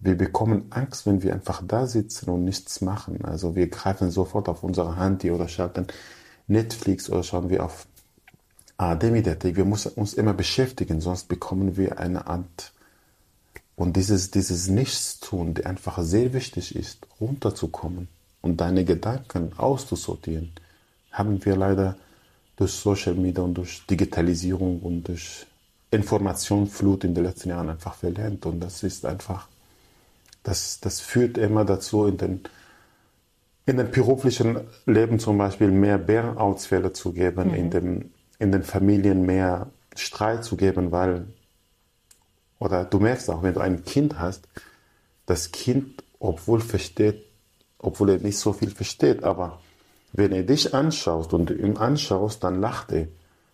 [0.00, 3.24] Wir bekommen Angst, wenn wir einfach da sitzen und nichts machen.
[3.24, 5.86] Also wir greifen sofort auf unsere Handy oder schalten
[6.48, 7.86] Netflix oder schauen wir auf
[8.78, 9.56] AD-Mediathek.
[9.56, 12.72] Wir müssen uns immer beschäftigen, sonst bekommen wir eine Art
[13.80, 18.08] und dieses, dieses Nichtstun, der einfach sehr wichtig ist, runterzukommen
[18.42, 20.52] und deine Gedanken auszusortieren,
[21.10, 21.96] haben wir leider
[22.56, 25.46] durch Social Media und durch Digitalisierung und durch
[25.90, 28.46] Informationsflut in den letzten Jahren einfach verlernt.
[28.46, 29.48] Und das ist einfach,
[30.42, 32.40] das, das führt immer dazu, in den,
[33.66, 37.54] in den beruflichen Leben zum Beispiel mehr Burnout-Fälle zu geben, mhm.
[37.54, 41.26] in, dem, in den Familien mehr Streit zu geben, weil,
[42.58, 44.46] oder du merkst auch, wenn du ein Kind hast,
[45.26, 47.24] das Kind, obwohl versteht,
[47.78, 49.60] obwohl er nicht so viel versteht, aber
[50.12, 53.08] wenn er dich anschaut und ihn anschaust, dann lacht er.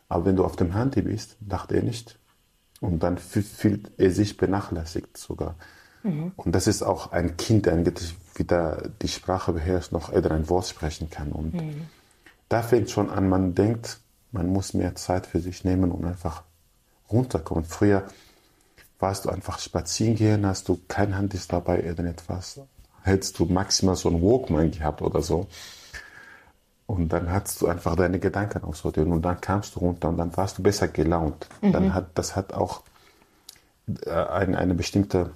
[0.09, 2.19] Aber wenn du auf dem Handy bist, lacht er nicht.
[2.81, 5.57] Und dann fühlt er sich benachlässigt sogar.
[6.03, 6.33] Mhm.
[6.37, 10.49] Und das ist auch ein Kind, der eigentlich wieder die Sprache beherrscht, noch eher ein
[10.49, 11.33] Wort sprechen kann.
[11.33, 11.89] Und mhm.
[12.49, 13.99] da fängt schon an, man denkt,
[14.33, 16.43] man muss mehr Zeit für sich nehmen und einfach
[17.11, 17.65] runterkommen.
[17.65, 18.05] Früher
[18.99, 22.61] warst du einfach spazieren gehen, hast du kein Handy dabei, irgendetwas.
[23.03, 25.47] Hättest du maximal so ein Walkman gehabt oder so.
[26.87, 30.37] Und dann hast du einfach deine Gedanken aussortiert und dann kamst du runter und dann
[30.37, 31.49] warst du besser gelaunt.
[31.61, 31.72] Mhm.
[31.72, 32.82] Dann hat, das hat auch
[34.05, 35.30] äh, eine, eine bestimmte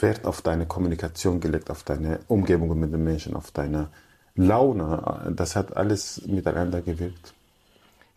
[0.00, 3.88] Wert auf deine Kommunikation gelegt, auf deine Umgebung mit den Menschen, auf deine
[4.34, 5.32] Laune.
[5.34, 7.32] Das hat alles miteinander gewirkt.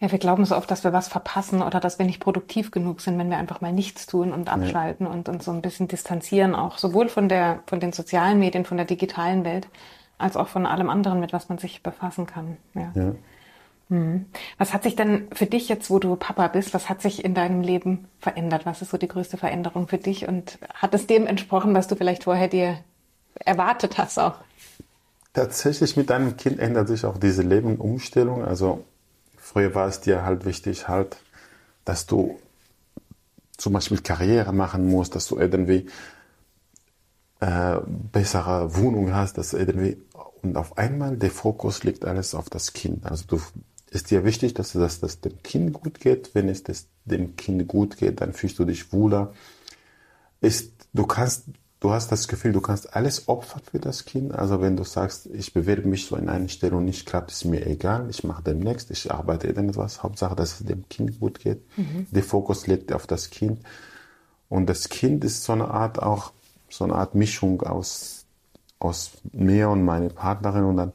[0.02, 3.02] Ja, wir glauben so oft, dass wir was verpassen oder dass wir nicht produktiv genug
[3.02, 5.12] sind, wenn wir einfach mal nichts tun und abschalten ja.
[5.12, 8.78] und uns so ein bisschen distanzieren, auch sowohl von der, von den sozialen Medien, von
[8.78, 9.68] der digitalen Welt,
[10.20, 12.58] als auch von allem anderen, mit was man sich befassen kann.
[12.76, 12.92] Ja.
[12.94, 13.16] ja.
[13.90, 14.26] Hm.
[14.60, 17.34] Was hat sich denn für dich jetzt, wo du Papa bist, was hat sich in
[17.34, 18.66] deinem Leben verändert?
[18.66, 20.28] Was ist so die größte Veränderung für dich?
[20.28, 22.78] Und hat es dem entsprochen, was du vielleicht vorher dir
[23.34, 24.36] erwartet hast auch?
[25.34, 28.44] Tatsächlich mit deinem Kind ändert sich auch diese Lebensumstellung.
[28.44, 28.84] Also
[29.38, 31.18] früher war es dir halt wichtig, halt,
[31.86, 32.40] dass du
[33.58, 35.88] zum Beispiel Karriere machen musst, dass du irgendwie
[37.40, 39.98] äh, bessere Wohnung hast, dass irgendwie
[40.42, 43.06] und auf einmal der Fokus liegt alles auf das Kind.
[43.06, 43.42] Also du,
[43.92, 46.32] ist dir wichtig, dass, dass das dem Kind gut geht.
[46.34, 49.34] Wenn es das, dem Kind gut geht, dann fühlst du dich wohler.
[50.42, 51.46] Ist, du kannst,
[51.80, 54.34] du hast das Gefühl, du kannst alles opfern für das Kind.
[54.34, 57.46] Also wenn du sagst, ich bewerbe mich so in eine Stelle und nicht klappt, ist
[57.46, 58.10] mir egal.
[58.10, 60.04] Ich mache demnächst, ich arbeite irgendetwas.
[60.04, 61.62] Hauptsache, dass es dem Kind gut geht.
[61.78, 62.08] Mhm.
[62.12, 63.60] Der Fokus liegt auf das Kind.
[64.50, 66.32] Und das Kind ist so eine Art auch,
[66.70, 68.20] so eine Art Mischung aus
[68.80, 70.94] aus mir und meine Partnerin und dann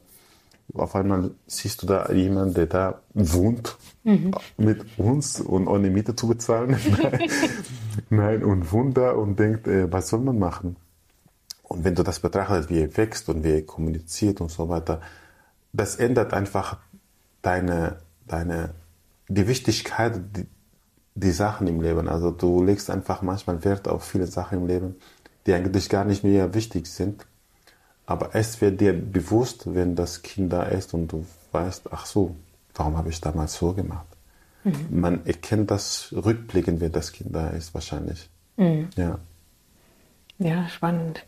[0.73, 4.33] auf einmal siehst du da jemanden, der da wohnt mhm.
[4.57, 6.75] mit uns und ohne Miete zu bezahlen.
[8.09, 10.75] Nein, und Wunder und denkt, äh, was soll man machen?
[11.63, 15.01] Und wenn du das betrachtest, wie er wächst und wie er kommuniziert und so weiter,
[15.71, 16.79] das ändert einfach
[17.41, 18.73] deine, deine,
[19.27, 20.47] die Wichtigkeit, die,
[21.13, 22.09] die Sachen im Leben.
[22.09, 24.95] Also du legst einfach manchmal Wert auf viele Sachen im Leben,
[25.45, 27.25] die eigentlich gar nicht mehr wichtig sind
[28.05, 32.35] aber es wird dir bewusst, wenn das Kind da ist und du weißt, ach so,
[32.75, 34.05] warum habe ich damals so gemacht?
[34.63, 34.87] Mhm.
[34.89, 38.29] Man erkennt das rückblickend, wenn das Kind da ist, wahrscheinlich.
[38.57, 38.89] Mhm.
[38.95, 39.19] Ja.
[40.37, 41.25] Ja, spannend.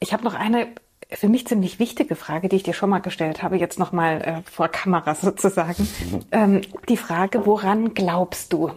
[0.00, 0.68] Ich habe noch eine
[1.08, 4.42] für mich ziemlich wichtige Frage, die ich dir schon mal gestellt habe, jetzt nochmal äh,
[4.50, 5.88] vor Kamera sozusagen.
[6.32, 8.72] Ähm, die Frage, woran glaubst du?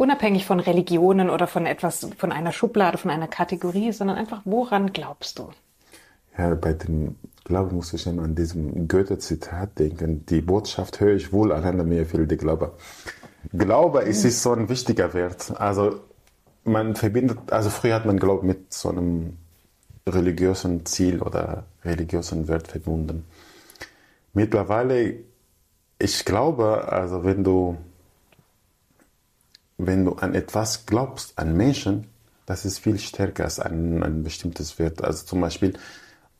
[0.00, 4.94] Unabhängig von Religionen oder von etwas, von einer Schublade, von einer Kategorie, sondern einfach, woran
[4.94, 5.50] glaubst du?
[6.38, 10.24] Ja, bei dem Glauben muss ich immer an diesem Goethe-Zitat denken.
[10.24, 12.72] Die Botschaft höre ich wohl, alleine mir fehlt der Glaube.
[13.52, 15.52] Glaube ist, ist so ein wichtiger Wert.
[15.60, 16.00] Also
[16.64, 19.36] man verbindet, also früher hat man Glauben mit so einem
[20.08, 23.26] religiösen Ziel oder religiösen Wert verbunden.
[24.32, 25.16] Mittlerweile,
[25.98, 27.76] ich glaube, also wenn du
[29.86, 32.06] wenn du an etwas glaubst, an Menschen,
[32.46, 35.02] das ist viel stärker als ein, ein bestimmtes Wert.
[35.04, 35.74] Also zum Beispiel,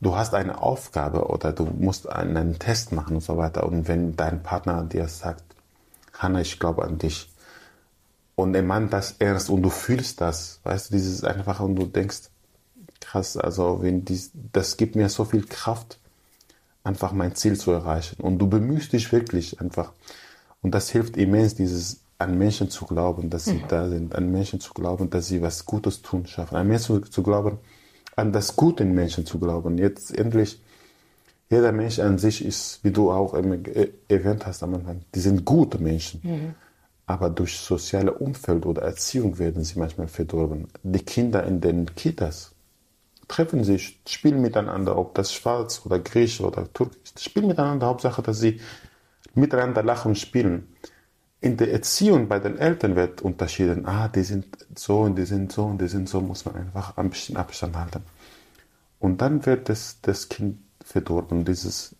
[0.00, 3.66] du hast eine Aufgabe oder du musst einen, einen Test machen und so weiter.
[3.66, 5.44] Und wenn dein Partner dir sagt,
[6.14, 7.30] Hanna, ich glaube an dich,
[8.34, 11.84] und er meint das ernst und du fühlst das, weißt du, dieses einfach und du
[11.84, 12.30] denkst,
[13.00, 15.98] krass, also wenn dies, das gibt mir so viel Kraft,
[16.82, 18.20] einfach mein Ziel zu erreichen.
[18.22, 19.92] Und du bemühst dich wirklich einfach.
[20.62, 23.68] Und das hilft immens, dieses an Menschen zu glauben, dass sie mhm.
[23.68, 27.10] da sind, an Menschen zu glauben, dass sie was Gutes tun schaffen, an Menschen zu,
[27.10, 27.58] zu glauben,
[28.16, 29.78] an das Gute in Menschen zu glauben.
[29.78, 30.60] Jetzt endlich,
[31.48, 35.78] jeder Mensch an sich ist, wie du auch erwähnt hast am Anfang, die sind gute
[35.78, 36.20] Menschen.
[36.22, 36.54] Mhm.
[37.06, 40.68] Aber durch soziale Umfeld oder Erziehung werden sie manchmal verdorben.
[40.82, 42.52] Die Kinder in den Kitas
[43.26, 47.86] treffen sich, spielen miteinander, ob das Schwarz oder Griechisch oder Türkisch, spielen miteinander.
[47.86, 48.60] Hauptsache, dass sie
[49.34, 50.68] miteinander lachen und spielen.
[51.40, 53.86] In der Erziehung bei den Eltern wird unterschieden.
[53.86, 56.96] Ah, die sind so und die sind so und die sind so, muss man einfach
[56.98, 58.02] ein bisschen Abstand halten.
[58.98, 61.46] Und dann wird das, das Kind verdorben.
[61.46, 61.96] Dieses,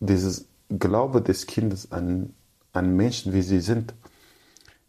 [0.00, 2.32] dieses Glaube des Kindes an,
[2.72, 3.94] an Menschen, wie sie sind,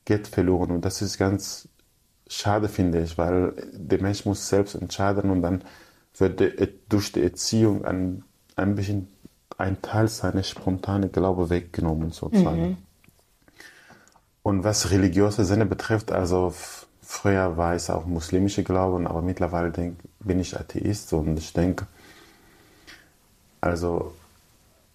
[0.05, 0.71] geht verloren.
[0.71, 1.67] Und das ist ganz
[2.27, 5.63] schade, finde ich, weil der Mensch muss selbst entscheiden und dann
[6.17, 6.41] wird
[6.89, 8.23] durch die Erziehung ein,
[8.55, 9.09] ein bisschen
[9.57, 12.61] ein Teil seiner spontanen Glaube weggenommen, sozusagen.
[12.61, 12.77] Mhm.
[14.43, 16.53] Und was religiöse Sinne betrifft, also
[17.01, 21.85] früher war es auch muslimische Glauben, aber mittlerweile denk, bin ich Atheist und ich denke,
[23.59, 24.13] also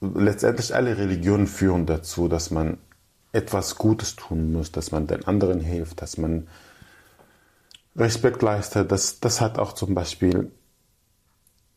[0.01, 2.78] letztendlich alle Religionen führen dazu, dass man
[3.32, 6.49] etwas Gutes tun muss, dass man den anderen hilft, dass man
[7.94, 8.90] Respekt leistet.
[8.90, 10.51] Das, das hat auch zum Beispiel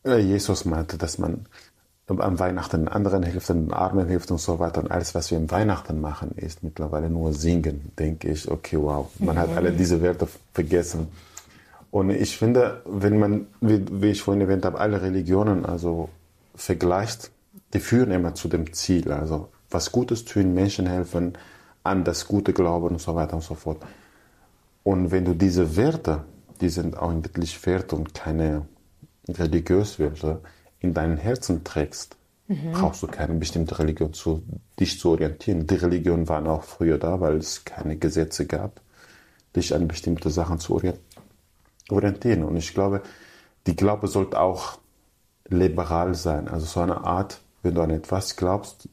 [0.06, 1.48] äh, Jesus meinte, dass man
[2.10, 4.82] am Weihnachten anderen hilft, den Armen hilft und so weiter.
[4.82, 8.50] Und alles, was wir im Weihnachten machen, ist mittlerweile nur singen, denke ich.
[8.50, 9.40] Okay, wow, man mhm.
[9.40, 11.08] hat alle diese Werte vergessen.
[11.92, 16.10] Und ich finde, wenn man, wie, wie ich vorhin erwähnt habe, alle Religionen also
[16.56, 17.32] vergleicht,
[17.74, 19.12] die führen immer zu dem Ziel.
[19.12, 21.34] Also was Gutes tun, Menschen helfen,
[21.84, 23.82] an das Gute glauben und so weiter und so fort.
[24.84, 26.24] Und wenn du diese Werte,
[26.62, 28.66] die sind eigentlich Werte und keine
[29.28, 30.42] religiös Werte,
[30.80, 32.16] in deinem Herzen trägst,
[32.48, 32.72] mhm.
[32.72, 34.44] brauchst du keine bestimmte Religion, zu,
[34.80, 35.68] dich zu orientieren.
[35.68, 38.82] Die Religionen waren auch früher da, weil es keine Gesetze gab,
[39.56, 40.82] dich an bestimmte Sachen zu
[41.90, 42.44] orientieren.
[42.44, 43.02] Und ich glaube,
[43.68, 44.80] die Glaube sollte auch
[45.48, 46.48] liberal sein.
[46.48, 48.88] Also so eine Art, wenn du an etwas glaubst,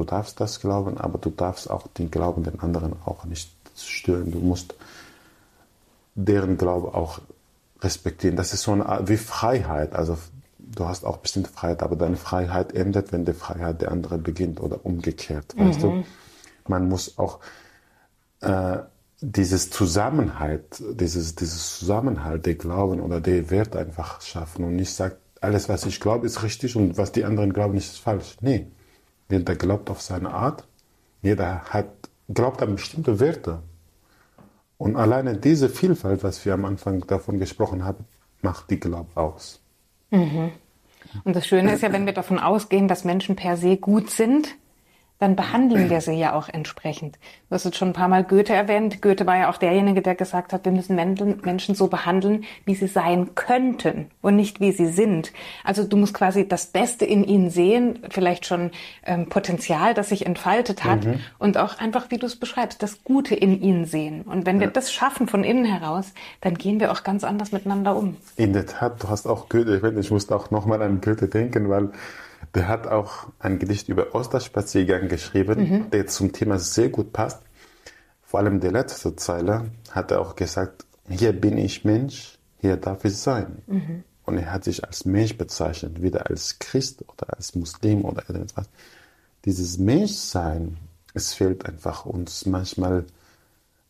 [0.00, 4.30] Du darfst das glauben, aber du darfst auch den Glauben den anderen auch nicht stören.
[4.30, 4.74] Du musst
[6.14, 7.20] deren Glaube auch
[7.82, 8.34] respektieren.
[8.34, 9.94] Das ist so eine Art wie Freiheit.
[9.94, 10.16] Also
[10.74, 14.60] du hast auch bestimmte Freiheit, aber deine Freiheit endet, wenn die Freiheit der andere beginnt
[14.60, 15.54] oder umgekehrt.
[15.56, 15.68] Mhm.
[15.68, 15.90] Weißt du?
[15.90, 16.04] Mhm.
[16.68, 17.40] Man muss auch
[18.40, 18.78] äh,
[19.20, 25.18] dieses Zusammenhalt, dieses, dieses Zusammenhalt, der Glauben oder der Wert einfach schaffen und nicht sagt,
[25.40, 28.36] alles, was ich glaube, ist richtig und was die anderen glauben, ist falsch.
[28.40, 28.66] Nee.
[29.30, 30.66] Jeder glaubt auf seine Art.
[31.22, 31.88] Jeder hat,
[32.28, 33.62] glaubt an bestimmte Werte.
[34.76, 38.04] Und alleine diese Vielfalt, was wir am Anfang davon gesprochen haben,
[38.42, 39.59] macht die Glaub aus.
[40.10, 40.52] Mhm.
[41.24, 44.56] Und das Schöne ist ja, wenn wir davon ausgehen, dass Menschen per se gut sind,
[45.20, 47.18] dann behandeln wir sie ja auch entsprechend.
[47.48, 49.02] Du hast jetzt schon ein paar Mal Goethe erwähnt.
[49.02, 52.86] Goethe war ja auch derjenige, der gesagt hat, wir müssen Menschen so behandeln, wie sie
[52.86, 55.32] sein könnten und nicht wie sie sind.
[55.62, 58.70] Also du musst quasi das Beste in ihnen sehen, vielleicht schon
[59.04, 61.20] ähm, Potenzial, das sich entfaltet hat mhm.
[61.38, 64.22] und auch einfach, wie du es beschreibst, das Gute in ihnen sehen.
[64.22, 64.62] Und wenn ja.
[64.62, 68.16] wir das schaffen von innen heraus, dann gehen wir auch ganz anders miteinander um.
[68.36, 71.90] In der Tat, du hast auch Goethe, ich musste auch nochmal an Goethe denken, weil
[72.54, 75.90] der hat auch ein Gedicht über Osterspaziergang geschrieben, mhm.
[75.90, 77.42] der zum Thema sehr gut passt.
[78.22, 83.04] Vor allem die letzte Zeile hat er auch gesagt, hier bin ich Mensch, hier darf
[83.04, 83.62] ich sein.
[83.66, 84.04] Mhm.
[84.24, 88.68] Und er hat sich als Mensch bezeichnet, weder als Christ oder als Muslim oder irgendetwas.
[89.44, 90.76] Dieses Menschsein,
[91.14, 93.04] es fehlt einfach uns manchmal,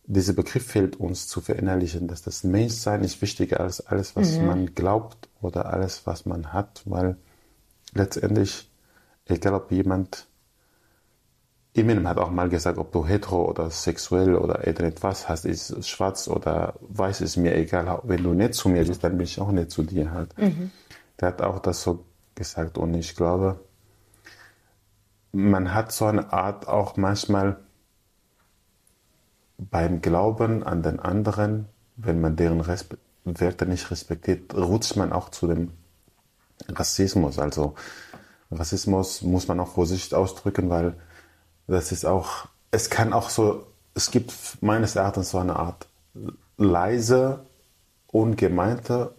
[0.07, 4.47] dieser Begriff fehlt uns zu verinnerlichen, dass das Menschsein ist wichtiger als alles, was mhm.
[4.47, 7.17] man glaubt oder alles, was man hat, weil
[7.95, 8.71] letztendlich,
[9.27, 10.27] egal ob jemand,
[11.73, 16.27] Eminem hat auch mal gesagt, ob du hetero oder sexuell oder etwas hast, ist schwarz
[16.27, 18.01] oder weiß, ist mir egal.
[18.03, 20.37] Wenn du nett zu mir bist, dann bin ich auch nett zu dir halt.
[20.37, 20.73] Mhm.
[21.21, 23.61] Der hat auch das so gesagt und ich glaube,
[25.33, 27.59] man hat so eine Art auch manchmal
[29.59, 31.67] beim Glauben an den anderen,
[31.97, 35.73] wenn man deren Respe Werte nicht respektiert, rutscht man auch zu dem
[36.69, 37.39] Rassismus.
[37.39, 37.75] Also
[38.51, 40.95] Rassismus muss man auch Vorsicht ausdrücken, weil
[41.67, 45.87] das ist auch, es kann auch so, es gibt meines Erachtens so eine Art
[46.57, 47.47] leise
[48.09, 49.15] ungemeinte,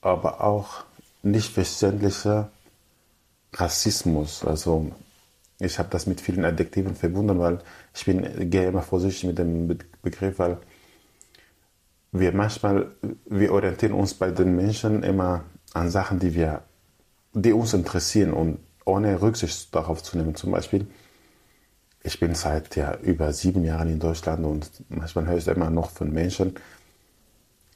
[0.00, 0.84] aber auch
[1.22, 2.50] nicht verständlicher
[3.54, 4.44] Rassismus.
[4.44, 4.92] Also
[5.58, 7.58] ich habe das mit vielen Adjektiven verbunden, weil
[7.94, 10.58] ich bin gehe immer vorsichtig mit dem Begriff, weil
[12.12, 12.92] wir manchmal
[13.26, 15.44] wir orientieren uns bei den Menschen immer
[15.74, 16.62] an Sachen, die wir,
[17.32, 20.34] die uns interessieren und ohne Rücksicht darauf zu nehmen.
[20.34, 20.86] Zum Beispiel,
[22.02, 25.90] ich bin seit ja, über sieben Jahren in Deutschland und manchmal höre ich immer noch
[25.90, 26.54] von Menschen,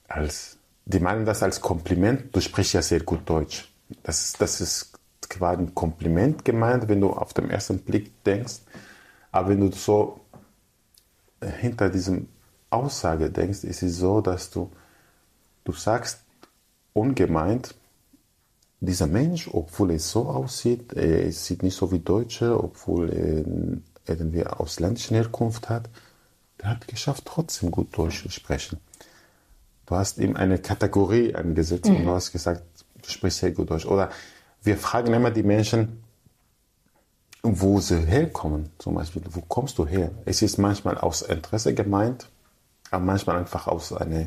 [0.09, 3.73] als, die meinen das als Kompliment, du sprichst ja sehr gut Deutsch.
[4.03, 8.61] Das, das ist quasi ein Kompliment gemeint, wenn du auf den ersten Blick denkst.
[9.33, 10.21] Aber wenn du so
[11.61, 12.29] hinter diesem
[12.71, 14.71] Aussage denkst, ist es so, dass du,
[15.65, 16.21] du sagst
[16.93, 17.75] ungemeint,
[18.81, 24.47] dieser Mensch, obwohl er so aussieht, er sieht nicht so wie Deutsche, obwohl er irgendwie
[24.47, 25.89] ausländische Herkunft hat,
[26.61, 28.79] der hat geschafft, trotzdem gut Deutsch zu sprechen.
[29.87, 31.97] Du hast ihm eine Kategorie angesetzt mhm.
[31.97, 32.63] und du hast gesagt,
[33.03, 33.87] du sprichst sehr gut Deutsch.
[33.87, 34.11] Oder
[34.63, 36.03] wir fragen immer die Menschen,
[37.43, 38.71] wo sie herkommen.
[38.79, 40.11] Zum Beispiel, wo kommst du her?
[40.25, 42.29] Es ist manchmal aus Interesse gemeint,
[42.91, 44.27] aber manchmal einfach aus einer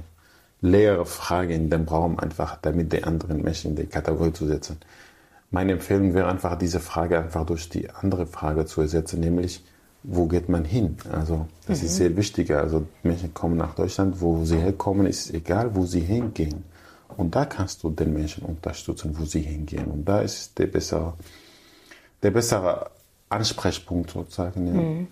[0.61, 4.77] leeren Frage in dem Raum, einfach damit die anderen Menschen in die Kategorie zu setzen.
[5.51, 9.63] Meine Empfehlung wäre einfach, diese Frage einfach durch die andere Frage zu ersetzen, nämlich,
[10.03, 10.97] wo geht man hin?
[11.11, 11.85] Also, das mhm.
[11.85, 12.51] ist sehr wichtig.
[12.51, 16.63] Also, Menschen kommen nach Deutschland, wo sie herkommen, ist egal, wo sie hingehen.
[17.17, 19.85] Und da kannst du den Menschen unterstützen, wo sie hingehen.
[19.85, 21.13] Und da ist der bessere,
[22.21, 22.91] der bessere
[23.29, 24.67] Ansprechpunkt sozusagen.
[24.67, 24.73] Ja.
[24.73, 25.07] Mhm.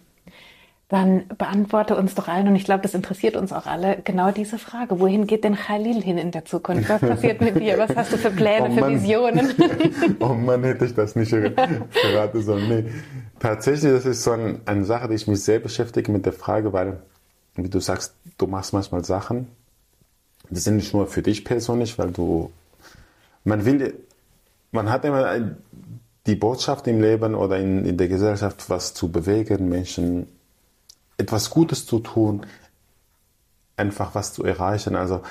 [0.90, 4.58] Dann beantworte uns doch allen, und ich glaube, das interessiert uns auch alle, genau diese
[4.58, 5.02] Frage.
[5.02, 6.88] Wohin geht denn Khalil hin in der Zukunft?
[6.88, 7.78] Was passiert mit dir?
[7.78, 9.52] Was hast du für Pläne, oh für Visionen?
[10.20, 12.70] oh Mann, hätte ich das nicht verraten sollen.
[12.70, 12.86] Nee.
[13.38, 16.72] Tatsächlich, das ist so ein, eine Sache, die ich mich sehr beschäftige mit der Frage,
[16.72, 17.02] weil,
[17.56, 19.50] wie du sagst, du machst manchmal Sachen,
[20.50, 22.50] die sind nicht nur für dich persönlich, weil du,
[23.44, 23.94] man will,
[24.72, 25.52] man hat immer
[26.26, 30.28] die Botschaft im Leben oder in, in der Gesellschaft, was zu bewegen, Menschen
[31.18, 32.45] etwas Gutes zu tun,
[33.76, 34.95] einfach was zu erreichen.
[34.95, 35.22] Also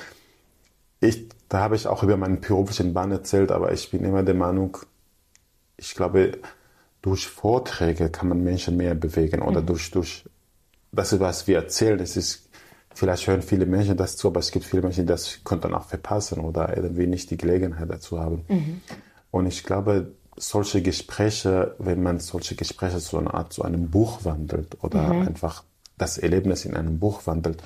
[1.01, 4.34] ich, da habe ich auch über meinen beruflichen Bahn erzählt, aber ich bin immer der
[4.34, 4.78] Meinung,
[5.76, 6.39] ich glaube,
[7.03, 9.66] durch Vorträge kann man Menschen mehr bewegen oder mhm.
[9.66, 10.24] durch, durch
[10.93, 12.49] das, was wir erzählen, das ist,
[12.95, 15.84] vielleicht hören viele Menschen das zu, aber es gibt viele Menschen, die das könnten auch
[15.84, 18.45] verpassen oder irgendwie nicht die Gelegenheit dazu haben.
[18.49, 18.80] Mhm.
[19.30, 24.24] Und ich glaube, solche Gespräche, wenn man solche Gespräche zu einer Art zu einem Buch
[24.24, 25.26] wandelt oder mhm.
[25.28, 25.64] einfach
[25.99, 27.63] das Erlebnis in einem Buch wandelt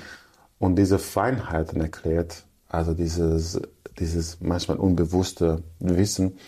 [0.58, 3.60] und diese Feinheiten erklärt, also dieses,
[3.98, 6.38] dieses manchmal unbewusste Wissen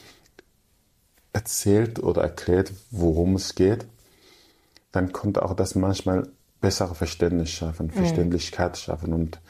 [1.33, 3.87] erzählt oder erklärt, worum es geht,
[4.93, 6.29] dann konnte auch das manchmal
[6.61, 7.93] bessere Verständnis schaffen, mhm.
[7.93, 9.13] Verständlichkeit schaffen.
[9.13, 9.41] Und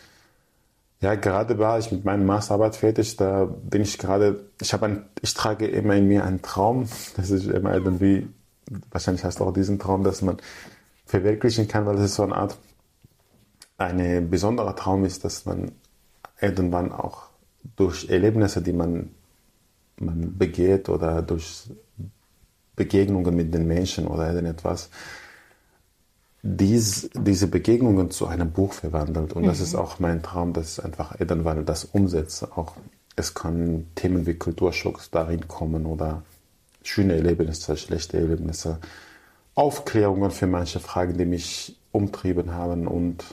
[1.01, 5.05] ja, gerade war ich mit meiner Masterarbeit fertig, da bin ich gerade, ich habe ein,
[5.21, 8.29] ich trage immer in mir einen Traum, das ist immer irgendwie,
[8.91, 10.39] wahrscheinlich hast du auch diesen Traum, dass man
[11.13, 12.57] verwirklichen kann, weil es so eine Art,
[13.77, 15.73] ein besonderer Traum ist, dass man
[16.41, 17.25] irgendwann auch
[17.77, 19.11] durch Erlebnisse, die man,
[19.99, 21.71] man begeht oder durch
[22.77, 24.89] Begegnungen mit den Menschen oder irgendetwas,
[26.43, 29.35] dies, diese Begegnungen zu einem Buch verwandelt.
[29.35, 29.49] Und mhm.
[29.49, 32.57] das ist auch mein Traum, dass ich einfach irgendwann das umsetze.
[32.57, 32.73] Auch
[33.17, 36.23] es können Themen wie Kulturschocks darin kommen oder
[36.83, 38.79] schöne Erlebnisse, schlechte Erlebnisse.
[39.55, 42.87] Aufklärungen für manche Fragen, die mich umtrieben haben.
[42.87, 43.25] Und,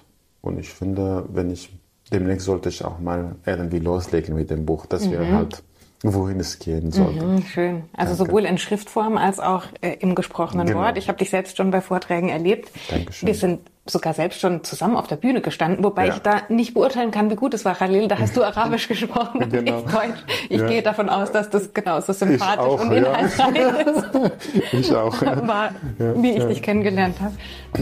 [0.42, 1.70] und ich finde, wenn ich
[2.12, 5.12] demnächst sollte ich auch mal irgendwie loslegen mit dem Buch, dass mhm.
[5.12, 5.64] wir halt
[6.02, 7.26] wohin es gehen sollte.
[7.26, 7.84] Mhm, schön.
[7.92, 8.32] Also Danke.
[8.32, 10.80] sowohl in Schriftform als auch äh, im gesprochenen genau.
[10.80, 10.98] Wort.
[10.98, 12.72] Ich habe dich selbst schon bei Vorträgen erlebt.
[12.90, 13.28] Dankeschön.
[13.28, 13.60] Wir sind
[13.90, 16.14] sogar selbst schon zusammen auf der Bühne gestanden, wobei ja.
[16.14, 18.08] ich da nicht beurteilen kann, wie gut es war, Khalil.
[18.08, 19.80] Da hast du Arabisch gesprochen und genau.
[19.80, 20.24] ich Deutsch.
[20.50, 20.68] Ich ja.
[20.68, 23.70] gehe davon aus, dass das genauso sympathisch auch, und inhaltsreich ja.
[23.70, 24.74] ist.
[24.74, 25.22] ich auch.
[25.22, 27.36] War, wie ich dich kennengelernt habe.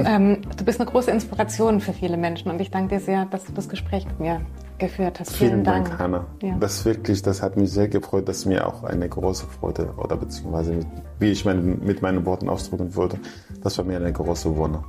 [0.07, 3.45] Ähm, du bist eine große Inspiration für viele Menschen und ich danke dir sehr, dass
[3.45, 4.41] du das Gespräch mit mir
[4.77, 5.35] geführt hast.
[5.35, 6.25] Vielen, Vielen Dank, Dank, Hanna.
[6.41, 6.55] Ja.
[6.59, 10.73] Das wirklich, das hat mich sehr gefreut, dass mir auch eine große Freude oder beziehungsweise
[10.73, 10.87] mit,
[11.19, 13.19] wie ich mein, mit meinen Worten ausdrücken wollte,
[13.63, 14.83] das war mir eine große Wonne.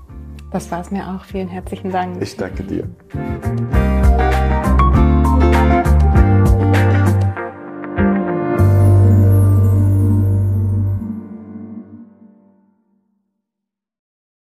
[0.50, 1.24] Das war es mir auch.
[1.24, 2.22] Vielen herzlichen Dank.
[2.22, 2.88] Ich danke dir.